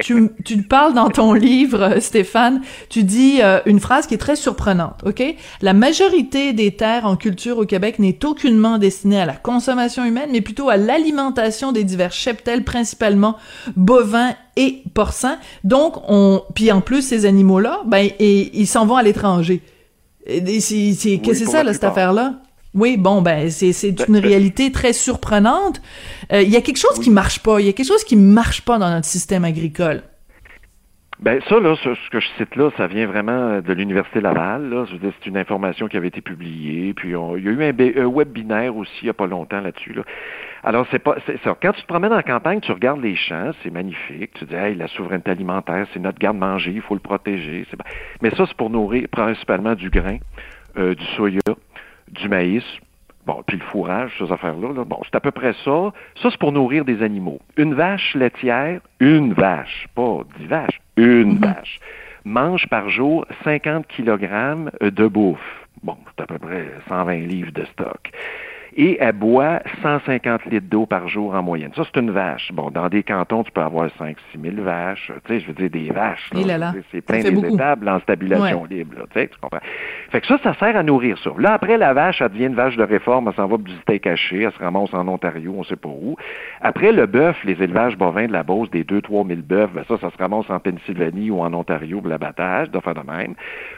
tu, 0.00 0.30
tu 0.44 0.62
parles 0.62 0.94
dans 0.94 1.10
ton 1.10 1.32
livre, 1.34 1.82
euh, 1.82 2.00
Stéphane, 2.00 2.62
tu 2.88 3.04
dis 3.04 3.40
euh, 3.42 3.60
une 3.66 3.80
phrase 3.80 4.06
qui 4.06 4.14
est 4.14 4.18
très 4.18 4.36
surprenante, 4.36 5.02
OK? 5.04 5.22
La 5.62 5.72
majorité 5.72 6.52
des 6.52 6.72
terres 6.72 7.06
en 7.06 7.16
culture 7.16 7.58
au 7.58 7.66
Québec 7.66 7.98
n'est 7.98 8.24
aucunement 8.24 8.78
destinée 8.78 9.20
à 9.20 9.26
la 9.26 9.34
consommation 9.34 10.04
humaine, 10.04 10.30
mais 10.32 10.40
plutôt 10.40 10.68
à 10.68 10.76
l'alimentation 10.76 11.72
des 11.72 11.84
divers 11.84 12.12
cheptels, 12.12 12.64
principalement 12.64 13.36
bovins 13.76 14.34
et 14.56 14.82
porcins. 14.94 15.38
Donc, 15.64 15.96
on, 16.08 16.42
puis 16.54 16.72
en 16.72 16.80
plus, 16.80 17.02
ces 17.02 17.26
animaux-là, 17.26 17.82
ben, 17.86 18.08
et, 18.18 18.58
ils 18.58 18.66
s'en 18.66 18.86
vont 18.86 18.96
à 18.96 19.02
l'étranger. 19.02 19.62
C'est, 20.26 20.40
qu'est-ce 20.42 21.20
que 21.20 21.34
c'est 21.34 21.44
ça, 21.46 21.62
là, 21.62 21.72
cette 21.72 21.84
affaire-là? 21.84 22.40
Oui, 22.76 22.96
bon, 22.98 23.22
ben 23.22 23.50
c'est 23.50 23.72
ben, 23.92 24.04
une 24.06 24.20
ben 24.20 24.22
réalité 24.22 24.70
très 24.70 24.92
surprenante. 24.92 25.80
Euh, 26.32 26.42
il 26.42 26.50
y 26.50 26.56
a 26.56 26.60
quelque 26.60 26.78
chose 26.78 27.00
qui 27.00 27.10
marche 27.10 27.42
pas. 27.42 27.58
Il 27.60 27.66
y 27.66 27.68
a 27.70 27.72
quelque 27.72 27.88
chose 27.88 28.04
qui 28.04 28.16
marche 28.16 28.62
pas 28.64 28.78
dans 28.78 28.90
notre 28.90 29.06
système 29.06 29.44
agricole. 29.44 30.02
Ben 31.18 31.40
ça 31.48 31.58
là, 31.58 31.74
ce, 31.82 32.10
que 32.10 32.20
je 32.20 32.26
cite 32.36 32.56
là, 32.56 32.70
ça 32.76 32.86
vient 32.86 33.06
vraiment 33.06 33.62
de 33.62 33.72
l'université 33.72 34.20
Laval. 34.20 34.68
Là. 34.68 34.84
c'est 35.00 35.26
une 35.26 35.38
information 35.38 35.88
qui 35.88 35.96
avait 35.96 36.08
été 36.08 36.20
publiée. 36.20 36.92
Puis 36.92 37.08
il 37.08 37.12
y 37.12 37.14
a 37.14 37.36
eu 37.36 37.62
un, 37.64 38.04
un 38.04 38.10
webinaire 38.14 38.76
aussi 38.76 38.92
il 39.00 39.06
y 39.06 39.10
a 39.10 39.14
pas 39.14 39.26
longtemps 39.26 39.62
là-dessus. 39.62 39.94
Là. 39.94 40.02
Alors 40.62 40.84
c'est 40.90 40.98
pas, 40.98 41.16
c'est 41.24 41.40
ça. 41.42 41.56
Quand 41.62 41.72
tu 41.72 41.80
te 41.80 41.86
promènes 41.86 42.12
en 42.12 42.22
campagne, 42.22 42.60
tu 42.60 42.72
regardes 42.72 43.00
les 43.00 43.16
champs, 43.16 43.52
c'est 43.62 43.70
magnifique. 43.70 44.32
Tu 44.34 44.44
dis, 44.44 44.54
hey, 44.54 44.74
la 44.74 44.88
souveraineté 44.88 45.30
alimentaire, 45.30 45.86
c'est 45.94 46.00
notre 46.00 46.18
garde-manger, 46.18 46.72
il 46.74 46.82
faut 46.82 46.94
le 46.94 47.00
protéger. 47.00 47.66
Mais 48.20 48.30
ça, 48.30 48.44
c'est 48.46 48.56
pour 48.56 48.68
nourrir 48.68 49.08
principalement 49.08 49.74
du 49.74 49.88
grain, 49.88 50.18
euh, 50.76 50.94
du 50.94 51.04
soya, 51.16 51.40
du 52.10 52.28
maïs, 52.28 52.64
Bon, 53.26 53.42
puis 53.44 53.56
le 53.56 53.64
fourrage, 53.64 54.12
ces 54.20 54.30
affaires-là, 54.30 54.84
bon, 54.84 55.00
c'est 55.02 55.16
à 55.16 55.20
peu 55.20 55.32
près 55.32 55.52
ça. 55.64 55.92
Ça, 56.22 56.30
c'est 56.30 56.38
pour 56.38 56.52
nourrir 56.52 56.84
des 56.84 57.02
animaux. 57.02 57.40
Une 57.56 57.74
vache 57.74 58.14
laitière, 58.14 58.80
une 59.00 59.32
vache, 59.32 59.88
pas 59.96 60.20
dix 60.38 60.46
vaches, 60.46 60.80
une 60.96 61.34
mhm. 61.34 61.38
vache, 61.38 61.80
mange 62.24 62.68
par 62.68 62.88
jour 62.88 63.26
50 63.42 63.88
kg 63.88 64.70
de 64.80 65.08
bouffe. 65.08 65.66
Bon, 65.82 65.96
c'est 66.06 66.22
à 66.22 66.26
peu 66.26 66.38
près 66.38 66.70
120 66.88 67.14
livres 67.26 67.50
de 67.50 67.64
stock 67.64 68.12
et 68.76 68.98
elle 69.00 69.12
boit 69.12 69.60
150 69.82 70.44
litres 70.46 70.66
d'eau 70.68 70.86
par 70.86 71.08
jour 71.08 71.34
en 71.34 71.42
moyenne. 71.42 71.70
Ça, 71.74 71.82
c'est 71.84 72.00
une 72.00 72.10
vache. 72.10 72.52
Bon, 72.52 72.70
dans 72.70 72.88
des 72.88 73.02
cantons, 73.02 73.42
tu 73.42 73.50
peux 73.50 73.62
avoir 73.62 73.88
5-6 73.98 74.14
000 74.40 74.62
vaches. 74.62 75.10
Tu 75.24 75.32
sais, 75.32 75.40
je 75.40 75.46
veux 75.46 75.54
dire, 75.54 75.70
des 75.70 75.90
vaches. 75.90 76.30
C'est 76.92 77.00
plein 77.00 77.22
des 77.22 77.54
étables 77.54 77.88
en 77.88 77.98
stabilisation 78.00 78.64
libre. 78.66 79.06
tu 79.12 79.20
sais, 79.20 79.28
tu 79.28 79.38
comprends? 79.40 79.60
Fait 80.10 80.20
que 80.20 80.26
ça, 80.26 80.38
ça 80.42 80.54
sert 80.54 80.76
à 80.76 80.82
nourrir 80.82 81.16
ça. 81.18 81.30
Là, 81.38 81.54
après, 81.54 81.78
la 81.78 81.94
vache, 81.94 82.20
elle 82.20 82.28
devient 82.28 82.46
une 82.46 82.54
vache 82.54 82.76
de 82.76 82.84
réforme. 82.84 83.28
Elle 83.28 83.34
s'en 83.34 83.46
va 83.46 83.56
du 83.56 83.72
steak 83.82 84.02
caché. 84.02 84.42
Elle 84.42 84.52
se 84.52 84.58
ramasse 84.58 84.92
en 84.92 85.08
Ontario, 85.08 85.54
on 85.56 85.64
sait 85.64 85.76
pas 85.76 85.88
où. 85.88 86.16
Après, 86.60 86.92
le 86.92 87.06
bœuf, 87.06 87.36
les 87.44 87.60
élevages 87.62 87.96
bovins 87.96 88.26
de 88.26 88.32
la 88.32 88.42
Beauce, 88.42 88.70
des 88.70 88.84
2-3 88.84 89.26
000 89.26 89.40
bœufs, 89.42 89.70
ben 89.74 89.84
ça, 89.88 89.96
ça 89.98 90.10
se 90.10 90.18
ramasse 90.18 90.50
en 90.50 90.60
Pennsylvanie 90.60 91.30
ou 91.30 91.40
en 91.40 91.52
Ontario 91.54 92.00
pour 92.00 92.10
l'abattage, 92.10 92.70
de 92.70 92.80
faire 92.80 92.94
de 92.94 93.10
même. 93.10 93.34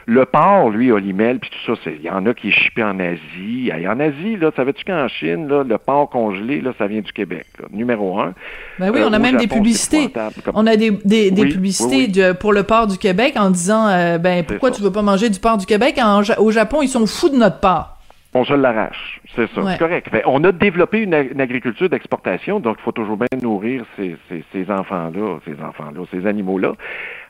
Le 0.07 0.25
porc, 0.25 0.71
lui, 0.71 0.91
Olimel, 0.91 1.39
puis 1.39 1.51
tout 1.51 1.77
ça, 1.77 1.91
il 1.91 2.03
y 2.03 2.11
en 2.11 2.27
a 2.27 2.35
qui 2.35 2.49
est 2.49 2.53
chippé 2.53 2.83
en 2.83 2.99
Asie. 2.99 3.71
En 3.87 4.01
Asie, 4.01 4.37
là, 4.37 4.51
savais-tu 4.57 4.85
qu'en 4.89 5.07
Chine, 5.09 5.47
là, 5.49 5.63
le 5.63 5.79
porc 5.79 6.09
congelé, 6.11 6.61
là, 6.61 6.73
ça 6.79 6.87
vient 6.87 7.01
du 7.01 7.13
Québec. 7.13 7.47
Numéro 7.71 8.19
un. 8.19 8.35
Ben 8.79 8.91
oui, 8.91 9.01
on 9.05 9.13
a 9.13 9.17
euh, 9.17 9.21
même 9.21 9.37
des 9.37 9.47
publicités. 9.47 10.11
On 10.55 10.67
a 10.67 10.77
des, 10.77 10.91
des, 10.91 11.31
publicités 11.31 12.35
pour 12.35 12.53
le 12.53 12.63
porc 12.63 12.87
du 12.89 12.99
Québec 12.99 13.35
en 13.37 13.51
disant, 13.51 13.87
euh, 13.89 14.19
ben, 14.19 14.45
pourquoi 14.45 14.71
tu 14.71 14.83
veux 14.83 14.93
pas 14.93 15.03
manger 15.03 15.29
du 15.29 15.39
porc 15.39 15.59
du 15.59 15.67
Québec? 15.67 16.01
au 16.39 16.51
Japon, 16.51 16.83
ils 16.83 16.89
sont 16.89 17.07
fous 17.07 17.29
de 17.29 17.37
notre 17.37 17.61
porc. 17.61 17.95
On 18.35 18.45
se 18.45 18.53
l'arrache, 18.53 19.21
c'est 19.35 19.49
ça, 19.55 19.63
c'est 19.67 19.79
correct. 19.79 20.11
on 20.27 20.45
a 20.45 20.53
développé 20.53 21.01
une, 21.01 21.15
agriculture 21.15 21.89
d'exportation, 21.89 22.61
donc 22.61 22.77
il 22.79 22.83
faut 22.83 22.93
toujours 22.93 23.17
bien 23.17 23.27
nourrir 23.43 23.85
ces, 23.97 24.17
ces 24.29 24.71
enfants-là, 24.71 25.39
ces 25.47 25.61
enfants-là, 25.61 26.05
ces 26.11 26.27
animaux-là. 26.27 26.75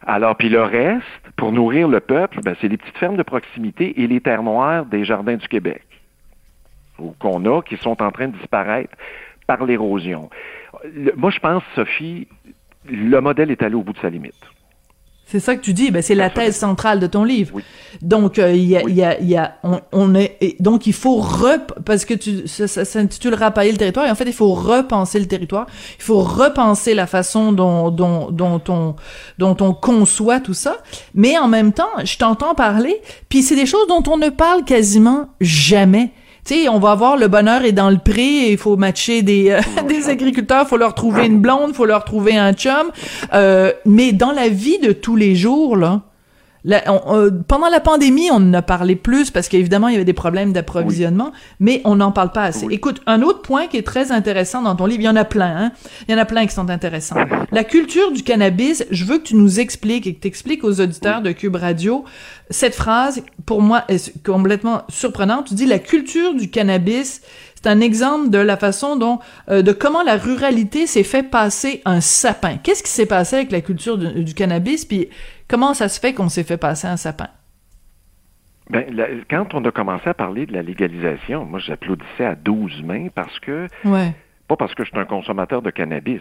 Alors, 0.07 0.37
puis 0.37 0.49
le 0.49 0.63
reste, 0.63 1.05
pour 1.37 1.53
nourrir 1.53 1.87
le 1.87 2.01
peuple, 2.01 2.41
ben, 2.43 2.57
c'est 2.61 2.69
les 2.69 2.77
petites 2.77 2.99
fermes 2.99 3.17
de 3.17 3.23
proximité 3.23 4.03
et 4.03 4.07
les 4.09 4.21
terres 4.21 4.43
noires 4.43 4.85
des 4.87 5.05
jardins 5.05 5.37
du 5.37 5.47
Québec 5.47 5.83
qu'on 7.19 7.45
a 7.45 7.63
qui 7.63 7.77
sont 7.77 8.03
en 8.03 8.11
train 8.11 8.29
de 8.29 8.37
disparaître 8.37 8.95
par 9.47 9.65
l'érosion. 9.65 10.31
Moi, 11.17 11.31
je 11.31 11.39
pense, 11.39 11.63
Sophie, 11.75 12.29
le 12.85 13.21
modèle 13.21 13.51
est 13.51 13.63
allé 13.63 13.75
au 13.75 13.83
bout 13.83 13.93
de 13.93 13.99
sa 13.99 14.11
limite. 14.11 14.35
C'est 15.31 15.41
ça 15.41 15.57
que 15.57 15.61
tu 15.61 15.75
dis, 15.75 15.91
ben 15.91 16.01
c'est 16.01 16.15
la 16.15 16.31
thèse 16.31 16.57
centrale 16.57 17.01
de 17.01 17.07
ton 17.07 17.23
livre. 17.23 17.61
Donc 18.01 18.39
euh, 18.39 18.51
il 18.51 18.65
y 18.65 18.79
a, 18.79 18.83
il 18.89 18.95
y 18.95 19.05
a, 19.05 19.21
y 19.21 19.37
a 19.37 19.59
on, 19.93 20.15
est 20.15 20.57
donc 20.59 20.87
il 20.87 20.95
faut 20.95 21.17
rep 21.17 21.71
parce 21.85 22.07
que 22.07 22.15
tu 22.15 22.49
ça, 22.49 22.67
ça 22.67 22.87
s'intitule 22.87 23.35
rapailler 23.35 23.71
le 23.71 23.77
territoire 23.77 24.07
et 24.07 24.11
en 24.11 24.15
fait 24.15 24.25
il 24.25 24.33
faut 24.33 24.55
repenser 24.55 25.21
le 25.21 25.27
territoire, 25.27 25.67
il 25.99 26.03
faut 26.03 26.21
repenser 26.21 26.95
la 26.95 27.07
façon 27.07 27.53
dont 27.53 27.91
dont 27.91 28.31
dont 28.31 28.63
on 28.69 28.97
dont 29.37 29.57
on 29.61 29.75
conçoit 29.75 30.41
tout 30.41 30.55
ça, 30.55 30.79
mais 31.13 31.37
en 31.37 31.49
même 31.49 31.75
temps 31.75 31.91
je 32.03 32.17
t'entends 32.17 32.55
parler, 32.55 32.97
puis 33.29 33.43
c'est 33.43 33.57
des 33.57 33.67
choses 33.67 33.87
dont 33.87 34.03
on 34.11 34.17
ne 34.17 34.31
parle 34.31 34.65
quasiment 34.65 35.29
jamais 35.43 36.11
on 36.71 36.79
va 36.79 36.93
avoir 36.93 37.17
le 37.17 37.29
bonheur 37.29 37.65
est 37.65 37.73
dans 37.73 37.91
le 37.91 37.99
pré, 37.99 38.51
il 38.51 38.59
faut 38.59 38.77
matcher 38.77 39.23
des, 39.23 39.51
euh, 39.51 39.61
des 39.89 40.09
agriculteurs, 40.09 40.67
faut 40.67 40.77
leur 40.77 40.95
trouver 40.95 41.27
une 41.27 41.41
blonde, 41.41 41.75
faut 41.75 41.85
leur 41.85 42.05
trouver 42.05 42.37
un 42.37 42.53
chum. 42.53 42.91
Euh, 43.35 43.73
mais 43.85 44.13
dans 44.13 44.33
la 44.33 44.49
vie 44.49 44.79
de 44.79 44.93
tous 44.93 45.17
les 45.17 45.35
jours, 45.35 45.77
là, 45.77 46.03
euh, 46.67 47.31
pendant 47.47 47.69
la 47.69 47.81
pandémie, 47.81 48.31
on 48.31 48.37
en 48.37 48.55
a 48.55 48.63
parlé 48.63 48.97
plus 48.97 49.31
parce 49.31 49.49
qu'évidemment, 49.49 49.89
il 49.89 49.93
y 49.93 49.97
avait 49.97 50.05
des 50.05 50.13
problèmes 50.13 50.53
d'approvisionnement, 50.53 51.33
mais 51.61 51.81
on 51.85 51.97
n'en 51.97 52.13
parle 52.13 52.33
pas 52.33 52.45
assez. 52.45 52.67
Écoute, 52.71 53.01
un 53.07 53.23
autre 53.23 53.43
point 53.43 53.67
qui 53.67 53.77
est 53.77 53.87
très 53.87 54.13
intéressant 54.13 54.63
dans 54.63 54.77
ton 54.77 54.87
livre, 54.87 55.01
il 55.01 55.07
y 55.07 55.09
en 55.09 55.17
a 55.17 55.25
plein, 55.25 55.57
hein? 55.57 55.73
Il 56.09 56.13
y 56.13 56.15
en 56.15 56.19
a 56.19 56.25
plein 56.25 56.47
qui 56.47 56.55
sont 56.55 56.71
intéressants. 56.71 57.17
La 57.53 57.65
culture 57.65 58.13
du 58.13 58.23
cannabis, 58.23 58.85
je 58.91 59.05
veux 59.05 59.19
que 59.19 59.25
tu 59.25 59.37
nous 59.37 59.61
expliques 59.61 60.07
et 60.07 60.15
que 60.15 60.21
tu 60.21 60.29
expliques 60.29 60.65
aux 60.65 60.81
auditeurs 60.81 61.23
de 61.23 61.33
Cube 61.33 61.57
Radio 61.57 62.05
cette 62.51 62.75
phrase, 62.75 63.23
pour 63.45 63.61
moi, 63.61 63.85
est 63.89 64.23
complètement 64.25 64.83
surprenante. 64.89 65.49
Tu 65.49 65.55
dis 65.55 65.67
la 65.67 65.79
culture 65.79 66.35
du 66.35 66.51
cannabis, 66.51 67.21
c'est 67.55 67.69
un 67.69 67.81
exemple 67.81 68.31
de 68.31 68.39
la 68.39 68.57
façon 68.57 68.97
dont, 68.97 69.19
euh, 69.51 69.63
de 69.63 69.73
comment 69.73 70.03
la 70.03 70.17
ruralité 70.17 70.87
s'est 70.87 71.03
fait 71.03 71.23
passer 71.23 71.83
un 71.85 72.01
sapin. 72.01 72.57
Qu'est-ce 72.57 72.83
qui 72.83 72.91
s'est 72.91 73.07
passé 73.07 73.37
avec 73.37 73.53
la 73.53 73.61
culture 73.61 73.99
du, 73.99 74.35
cannabis, 74.35 74.85
puis 74.85 75.09
comment 75.49 75.75
ça 75.75 75.89
se 75.89 75.99
fait 75.99 76.15
qu'on 76.15 76.29
s'est 76.29 76.45
fait 76.45 76.57
passer 76.57 76.87
un 76.87 76.97
sapin? 76.97 77.29
Ben, 78.71 78.85
quand 79.31 79.55
on 79.55 79.65
a 79.65 79.71
commencé 79.71 80.09
à 80.09 80.15
parler 80.15 80.45
de 80.45 80.53
la 80.53 80.63
légalisation, 80.63 81.45
moi 81.47 81.59
j'applaudissais 81.59 82.25
à 82.25 82.35
12 82.35 82.83
mains 82.83 83.09
parce 83.15 83.41
que 83.41 83.67
ouais. 83.87 84.15
pas 84.47 84.57
parce 84.57 84.75
que 84.75 84.85
je 84.85 84.91
suis 84.91 84.99
un 84.99 85.07
consommateur 85.07 85.63
de 85.63 85.71
cannabis, 85.71 86.21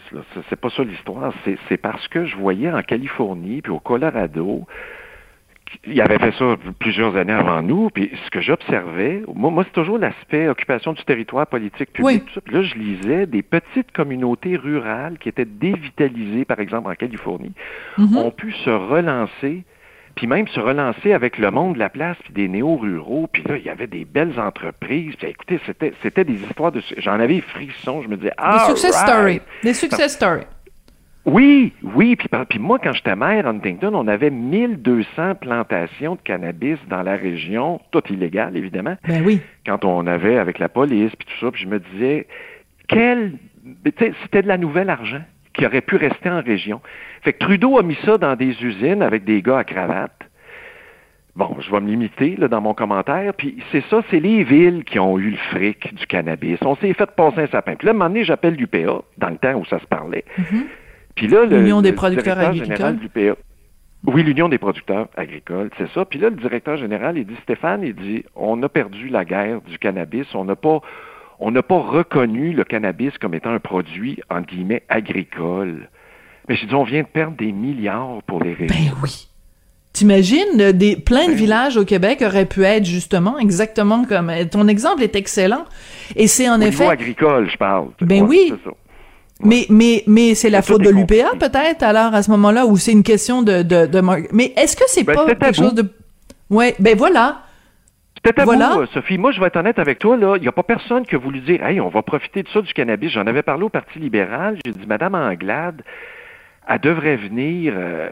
c'est 0.49 0.55
pas 0.55 0.69
ça 0.69 0.83
l'histoire, 0.83 1.33
c'est 1.67 1.77
parce 1.77 2.07
que 2.07 2.25
je 2.25 2.37
voyais 2.37 2.71
en 2.71 2.81
Californie 2.83 3.61
puis 3.61 3.71
au 3.73 3.79
Colorado 3.79 4.65
il 5.85 6.01
avait 6.01 6.17
fait 6.17 6.33
ça 6.37 6.55
plusieurs 6.79 7.15
années 7.15 7.33
avant 7.33 7.61
nous, 7.61 7.89
puis 7.89 8.11
ce 8.25 8.29
que 8.29 8.41
j'observais, 8.41 9.23
moi, 9.33 9.51
moi 9.51 9.63
c'est 9.65 9.73
toujours 9.73 9.97
l'aspect 9.97 10.47
occupation 10.47 10.93
du 10.93 11.03
territoire 11.03 11.47
politique 11.47 11.93
public. 11.93 12.23
Puis 12.45 12.55
là, 12.55 12.61
je 12.61 12.75
lisais 12.75 13.25
des 13.25 13.41
petites 13.41 13.91
communautés 13.91 14.55
rurales 14.55 15.17
qui 15.17 15.29
étaient 15.29 15.45
dévitalisées, 15.45 16.45
par 16.45 16.59
exemple 16.59 16.89
en 16.89 16.95
Californie, 16.95 17.53
mm-hmm. 17.97 18.17
ont 18.17 18.31
pu 18.31 18.51
se 18.51 18.69
relancer 18.69 19.63
puis 20.17 20.25
même 20.25 20.47
se 20.47 20.59
relancer 20.59 21.13
avec 21.13 21.37
le 21.37 21.51
monde 21.51 21.75
de 21.75 21.79
la 21.79 21.89
place, 21.89 22.17
puis 22.23 22.33
des 22.33 22.47
néo-ruraux, 22.47 23.27
puis 23.31 23.43
là, 23.47 23.55
il 23.55 23.63
y 23.63 23.69
avait 23.69 23.85
des 23.85 24.03
belles 24.03 24.39
entreprises. 24.39 25.15
Puis 25.15 25.27
écoutez, 25.27 25.59
c'était, 25.65 25.93
c'était 26.01 26.23
des 26.23 26.41
histoires 26.41 26.71
de... 26.71 26.81
J'en 26.97 27.19
avais 27.19 27.39
frissons, 27.39 28.01
je 28.01 28.07
me 28.07 28.17
disais... 28.17 28.33
Des 28.51 28.65
success 28.65 28.97
stories. 28.97 29.41
Des 29.63 29.75
success 29.75 30.13
stories. 30.13 30.47
Oui, 31.27 31.73
oui. 31.83 32.15
Puis, 32.15 32.29
puis 32.49 32.57
moi, 32.57 32.79
quand 32.81 32.93
j'étais 32.93 33.15
maire 33.15 33.45
à 33.45 33.49
Huntington, 33.49 33.93
on 33.93 34.07
avait 34.07 34.29
1200 34.29 35.35
plantations 35.35 36.15
de 36.15 36.21
cannabis 36.21 36.79
dans 36.89 37.03
la 37.03 37.17
région, 37.17 37.81
tout 37.91 38.01
illégal, 38.09 38.55
évidemment. 38.55 38.95
Ben 39.05 39.21
oui. 39.25 39.41
Quand 39.65 39.83
on 39.83 40.07
avait 40.07 40.37
avec 40.37 40.57
la 40.57 40.69
police, 40.69 41.13
puis 41.17 41.27
tout 41.27 41.45
ça, 41.45 41.51
puis 41.51 41.63
je 41.63 41.67
me 41.67 41.79
disais, 41.79 42.27
quel... 42.87 43.33
C'était 44.23 44.41
de 44.41 44.47
la 44.47 44.57
nouvelle 44.57 44.89
argent 44.89 45.21
qui 45.53 45.65
aurait 45.65 45.81
pu 45.81 45.97
rester 45.97 46.29
en 46.29 46.41
région. 46.41 46.79
Fait 47.23 47.33
que 47.33 47.39
Trudeau 47.39 47.77
a 47.77 47.83
mis 47.83 47.97
ça 48.05 48.17
dans 48.17 48.37
des 48.37 48.63
usines 48.63 49.01
avec 49.01 49.25
des 49.25 49.41
gars 49.41 49.57
à 49.57 49.63
cravate. 49.65 50.29
Bon, 51.35 51.57
je 51.59 51.69
vais 51.69 51.81
me 51.81 51.89
limiter 51.89 52.37
là, 52.37 52.47
dans 52.47 52.61
mon 52.61 52.73
commentaire. 52.73 53.33
Puis 53.33 53.61
c'est 53.73 53.83
ça, 53.89 54.01
c'est 54.09 54.21
les 54.21 54.43
villes 54.43 54.85
qui 54.85 54.99
ont 54.99 55.19
eu 55.19 55.31
le 55.31 55.37
fric 55.37 55.93
du 55.93 56.07
cannabis. 56.07 56.57
On 56.61 56.75
s'est 56.77 56.93
fait 56.93 57.11
passer 57.11 57.41
un 57.41 57.47
sapin. 57.47 57.75
Puis 57.75 57.87
là, 57.87 57.91
à 57.91 57.95
un 57.95 57.97
moment 57.97 58.09
donné, 58.09 58.23
j'appelle 58.23 58.55
l'UPA, 58.55 59.01
dans 59.17 59.29
le 59.29 59.37
temps 59.37 59.55
où 59.55 59.65
ça 59.65 59.79
se 59.79 59.85
parlait. 59.85 60.23
Mm-hmm. 60.39 60.63
Puis 61.17 61.27
là, 61.27 61.45
l'Union 61.45 61.81
des 61.81 61.93
producteurs 61.93 62.39
agricoles. 62.39 62.99
Oui, 64.05 64.23
l'Union 64.23 64.47
des 64.47 64.59
producteurs 64.59 65.09
agricoles, 65.17 65.71
c'est 65.77 65.89
ça. 65.91 66.05
Puis 66.05 66.19
là, 66.19 66.29
le 66.29 66.35
directeur 66.35 66.77
général, 66.77 67.17
il 67.17 67.25
dit, 67.25 67.35
Stéphane, 67.43 67.81
il 67.83 67.95
dit, 67.95 68.23
on 68.35 68.61
a 68.61 68.69
perdu 68.69 69.09
la 69.09 69.25
guerre 69.25 69.59
du 69.61 69.79
cannabis, 69.79 70.27
on 70.35 70.45
n'a 70.45 70.55
pas, 70.55 70.81
on 71.39 71.51
n'a 71.51 71.63
pas 71.63 71.79
reconnu 71.79 72.53
le 72.53 72.63
cannabis 72.63 73.17
comme 73.17 73.33
étant 73.33 73.49
un 73.49 73.59
produit, 73.59 74.19
entre 74.29 74.47
guillemets, 74.47 74.83
agricole. 74.87 75.89
Mais 76.47 76.55
je 76.55 76.67
dis, 76.67 76.75
on 76.75 76.83
vient 76.83 77.01
de 77.01 77.07
perdre 77.07 77.35
des 77.35 77.51
milliards 77.51 78.21
pour 78.27 78.41
les 78.41 78.53
régions. 78.53 78.93
Ben 78.93 78.97
oui. 79.03 79.27
T'imagines, 79.93 80.61
euh, 80.61 80.71
des, 80.71 80.95
plein 80.95 81.25
de 81.25 81.31
ben 81.31 81.37
villages 81.37 81.75
au 81.75 81.83
Québec 81.83 82.21
auraient 82.25 82.45
pu 82.45 82.63
être 82.63 82.85
justement 82.85 83.39
exactement 83.39 84.05
comme... 84.05 84.29
Euh, 84.29 84.45
ton 84.45 84.67
exemple 84.67 85.01
est 85.01 85.15
excellent. 85.15 85.65
Et 86.15 86.27
c'est 86.27 86.47
en 86.47 86.61
effet... 86.61 86.83
Niveau 86.83 86.91
agricole, 86.91 87.49
je 87.49 87.57
parle. 87.57 87.87
Ben 88.01 88.21
oui. 88.21 88.53
Mais, 89.43 89.65
mais, 89.69 90.03
mais 90.07 90.33
c'est 90.33 90.49
la 90.49 90.61
faute 90.61 90.81
de 90.81 90.89
l'UPA 90.89 91.35
peut-être 91.39 91.83
alors 91.83 92.13
à 92.13 92.23
ce 92.23 92.31
moment-là 92.31 92.65
ou 92.65 92.75
c'est 92.77 92.91
une 92.91 93.03
question 93.03 93.43
de, 93.43 93.61
de, 93.61 93.85
de... 93.85 94.01
Mais 94.31 94.53
est-ce 94.57 94.75
que 94.75 94.83
c'est 94.87 95.03
ben, 95.03 95.13
pas 95.13 95.25
quelque 95.25 95.55
chose 95.55 95.75
de... 95.75 95.85
Ouais, 96.49 96.75
ben 96.79 96.97
voilà. 96.97 97.43
C'était 98.25 98.43
voilà. 98.43 98.77
Euh, 98.77 98.85
Sophie. 98.87 99.17
Moi, 99.17 99.31
je 99.31 99.39
vais 99.39 99.47
être 99.47 99.57
honnête 99.57 99.79
avec 99.79 99.99
toi, 99.99 100.17
là. 100.17 100.35
Il 100.37 100.41
n'y 100.41 100.47
a 100.47 100.51
pas 100.51 100.63
personne 100.63 101.05
qui 101.05 101.15
a 101.15 101.17
voulu 101.17 101.39
dire, 101.39 101.63
hey, 101.63 101.79
on 101.79 101.89
va 101.89 102.01
profiter 102.01 102.43
de 102.43 102.49
ça, 102.49 102.61
du 102.61 102.73
cannabis. 102.73 103.11
J'en 103.11 103.25
avais 103.27 103.43
parlé 103.43 103.63
au 103.63 103.69
Parti 103.69 103.99
libéral. 103.99 104.57
J'ai 104.65 104.73
dit, 104.73 104.85
Madame 104.87 105.15
Anglade, 105.15 105.81
elle 106.67 106.79
devrait 106.79 107.15
venir 107.15 107.73
euh, 107.75 108.09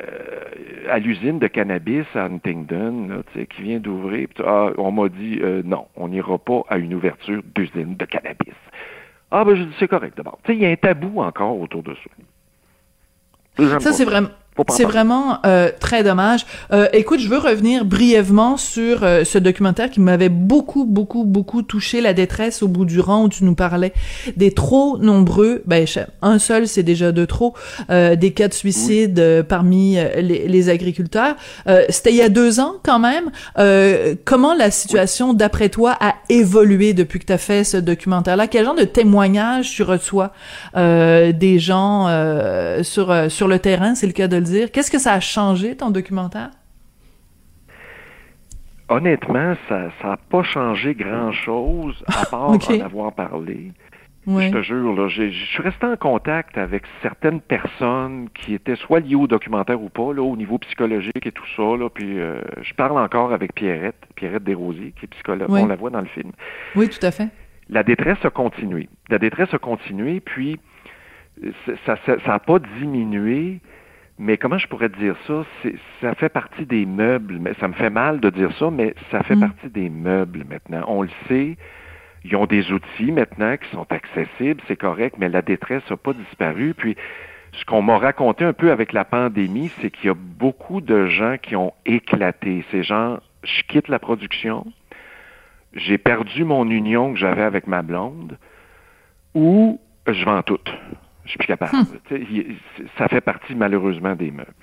à 0.90 1.00
l'usine 1.00 1.40
de 1.40 1.48
cannabis 1.48 2.06
à 2.14 2.26
Huntingdon, 2.26 3.08
là, 3.10 3.44
qui 3.46 3.62
vient 3.62 3.80
d'ouvrir. 3.80 4.28
Ah, 4.46 4.70
on 4.78 4.92
m'a 4.92 5.10
dit, 5.10 5.40
euh, 5.42 5.62
non, 5.66 5.88
on 5.96 6.08
n'ira 6.08 6.38
pas 6.38 6.62
à 6.70 6.78
une 6.78 6.94
ouverture 6.94 7.42
d'usine 7.54 7.96
de 7.98 8.06
cannabis. 8.06 8.54
Ah, 9.38 9.44
ben, 9.44 9.54
je 9.54 9.64
dis, 9.64 9.76
c'est 9.80 9.90
correct 9.90 10.16
d'abord. 10.16 10.40
Tu 10.46 10.54
sais, 10.54 10.58
il 10.58 10.64
y 10.64 10.66
a 10.66 10.70
un 10.70 10.76
tabou 10.78 11.22
encore 11.22 11.60
autour 11.60 11.84
de 11.84 11.94
ça. 13.58 13.80
Ça, 13.82 13.92
c'est 13.92 14.06
vraiment. 14.06 14.30
C'est 14.70 14.86
vraiment 14.86 15.40
euh, 15.46 15.70
très 15.80 16.04
dommage. 16.04 16.46
Euh, 16.72 16.88
écoute, 16.94 17.20
je 17.20 17.28
veux 17.28 17.38
revenir 17.38 17.84
brièvement 17.84 18.56
sur 18.56 19.04
euh, 19.04 19.26
ce 19.26 19.38
documentaire 19.38 19.90
qui 19.90 20.00
m'avait 20.00 20.30
beaucoup, 20.30 20.86
beaucoup, 20.86 21.26
beaucoup 21.26 21.62
touché 21.62 22.00
la 22.00 22.14
détresse 22.14 22.64
au 22.64 22.70
bout 22.70 22.86
du 22.86 23.02
rang 23.02 23.24
où 23.24 23.30
tu 23.30 23.44
nous 23.44 23.56
parlais 23.56 23.92
des 24.38 24.52
trop 24.52 24.98
nombreux, 24.98 25.62
ben 25.66 25.86
un 26.22 26.40
seul 26.40 26.68
c'est 26.68 26.84
déjà 26.84 27.12
de 27.12 27.26
trop, 27.26 27.54
des 27.90 28.32
cas 28.34 28.48
de 28.48 28.54
suicide 28.54 29.46
parmi 29.48 29.96
les, 29.96 30.48
les, 30.48 30.70
agriculteurs. 30.70 31.36
C'était 31.90 32.12
il 32.12 32.16
y 32.16 32.22
a 32.22 32.30
deux 32.30 32.60
ans 32.60 32.76
quand 32.84 33.00
même. 33.00 33.32
comment 34.26 34.56
la 34.56 34.72
situation, 34.72 35.34
d'après 35.34 35.70
toi, 35.70 35.96
a 36.00 36.16
évolué 36.30 36.94
depuis 36.94 37.20
que 37.20 37.26
tu 37.26 37.34
as 37.34 37.38
fait 37.38 37.64
ce 37.64 37.78
documentaire-là? 37.78 38.48
Quel 38.48 38.66
genre 38.66 38.76
de 38.76 38.84
témoignages 38.84 39.72
tu 39.72 39.84
reçois 39.84 40.32
des 40.76 41.60
gens 41.60 42.08
sur 42.84 43.14
sur 43.30 43.48
le 43.48 43.60
terrain? 43.60 43.96
C'est 43.96 44.08
le 44.08 44.14
cas 44.14 44.28
de 44.28 44.45
dire. 44.46 44.72
Qu'est-ce 44.72 44.92
que 44.92 45.00
ça 45.00 45.14
a 45.14 45.20
changé, 45.20 45.76
ton 45.76 45.92
documentaire? 45.92 46.52
Honnêtement, 48.88 49.56
ça 49.68 49.90
n'a 50.04 50.18
pas 50.18 50.44
changé 50.44 50.94
grand-chose, 50.94 52.04
à 52.08 52.26
part 52.30 52.52
en 52.52 52.80
avoir 52.82 53.12
parlé. 53.14 53.72
Je 54.28 54.52
te 54.52 54.62
jure, 54.64 54.96
là, 54.96 55.08
je 55.08 55.30
suis 55.30 55.62
resté 55.62 55.86
en 55.86 55.98
contact 55.98 56.58
avec 56.58 56.84
certaines 57.04 57.42
personnes 57.42 58.28
qui 58.34 58.56
étaient 58.56 58.76
soit 58.76 59.00
liées 59.00 59.16
au 59.16 59.28
documentaire 59.28 59.80
ou 59.80 59.90
pas, 59.90 60.14
là, 60.14 60.24
au 60.24 60.36
niveau 60.36 60.58
psychologique 60.58 61.26
et 61.26 61.32
tout 61.32 61.46
ça. 61.56 61.62
Là, 61.62 61.90
puis 61.90 62.20
euh, 62.20 62.42
je 62.64 62.74
parle 62.74 62.98
encore 62.98 63.34
avec 63.34 63.54
Pierrette, 63.54 64.02
Pierrette 64.16 64.44
Desrosiers, 64.44 64.94
qui 64.98 65.06
est 65.06 65.10
psychologue. 65.10 65.50
On 65.50 65.68
la 65.68 65.76
voit 65.76 65.92
dans 65.92 66.02
le 66.02 66.08
film. 66.08 66.32
Oui, 66.76 66.90
tout 66.90 67.06
à 67.06 67.12
fait. 67.12 67.30
La 67.70 67.84
détresse 67.84 68.18
a 68.24 68.32
continué. 68.32 68.90
La 69.10 69.20
détresse 69.20 69.54
a 69.54 69.60
continué, 69.60 70.20
puis 70.20 70.60
ça 71.86 71.98
n'a 72.08 72.20
ça, 72.26 72.40
pas 72.40 72.60
diminué, 72.80 73.60
mais 74.18 74.38
comment 74.38 74.58
je 74.58 74.68
pourrais 74.68 74.90
dire 74.90 75.16
ça? 75.28 75.44
Ça 76.02 76.16
fait 76.16 76.30
partie 76.30 76.66
des 76.66 76.86
meubles. 76.86 77.38
Mais 77.40 77.54
ça 77.60 77.68
me 77.68 77.74
fait 77.74 77.90
mal 77.90 78.20
de 78.20 78.30
dire 78.30 78.52
ça, 78.58 78.70
mais 78.72 78.96
ça 79.12 79.24
fait 79.24 79.36
mm. 79.36 79.42
partie 79.42 79.70
des 79.70 79.90
meubles 79.90 80.46
maintenant. 80.50 80.86
On 80.88 81.02
le 81.02 81.10
sait. 81.28 81.58
Ils 82.24 82.36
ont 82.36 82.46
des 82.46 82.72
outils 82.72 83.12
maintenant 83.12 83.56
qui 83.58 83.70
sont 83.70 83.86
accessibles, 83.92 84.60
c'est 84.68 84.78
correct, 84.78 85.18
mais 85.20 85.30
la 85.30 85.44
détresse 85.44 85.84
n'a 85.92 85.98
pas 85.98 86.14
disparu. 86.14 86.74
Puis, 86.76 86.96
ce 87.52 87.66
qu'on 87.66 87.84
m'a 87.84 88.00
raconté 88.00 88.44
un 88.44 88.54
peu 88.54 88.72
avec 88.72 88.94
la 88.94 89.06
pandémie, 89.06 89.72
c'est 89.80 89.92
qu'il 89.92 90.08
y 90.08 90.10
a 90.10 90.16
beaucoup 90.16 90.82
de 90.82 91.06
gens 91.06 91.36
qui 91.40 91.56
ont 91.56 91.72
éclaté. 91.86 92.66
Ces 92.72 92.82
gens, 92.82 93.20
je 93.44 93.62
quitte 93.68 93.90
la 93.90 94.00
production, 94.00 94.66
j'ai 95.74 96.00
perdu 96.00 96.46
mon 96.46 96.68
union 96.68 97.14
que 97.14 97.20
j'avais 97.20 97.44
avec 97.44 97.68
ma 97.68 97.84
blonde, 97.84 98.40
ou 99.36 99.80
je 100.08 100.26
vends 100.26 100.42
tout. 100.42 100.58
Je 101.26 101.32
suis 101.32 101.38
plus 101.40 101.48
capable. 101.48 101.76
Hmm. 101.76 102.16
Ça 102.98 103.08
fait 103.08 103.22
partie 103.22 103.56
malheureusement 103.56 104.16
des 104.16 104.32
meubles. 104.32 104.54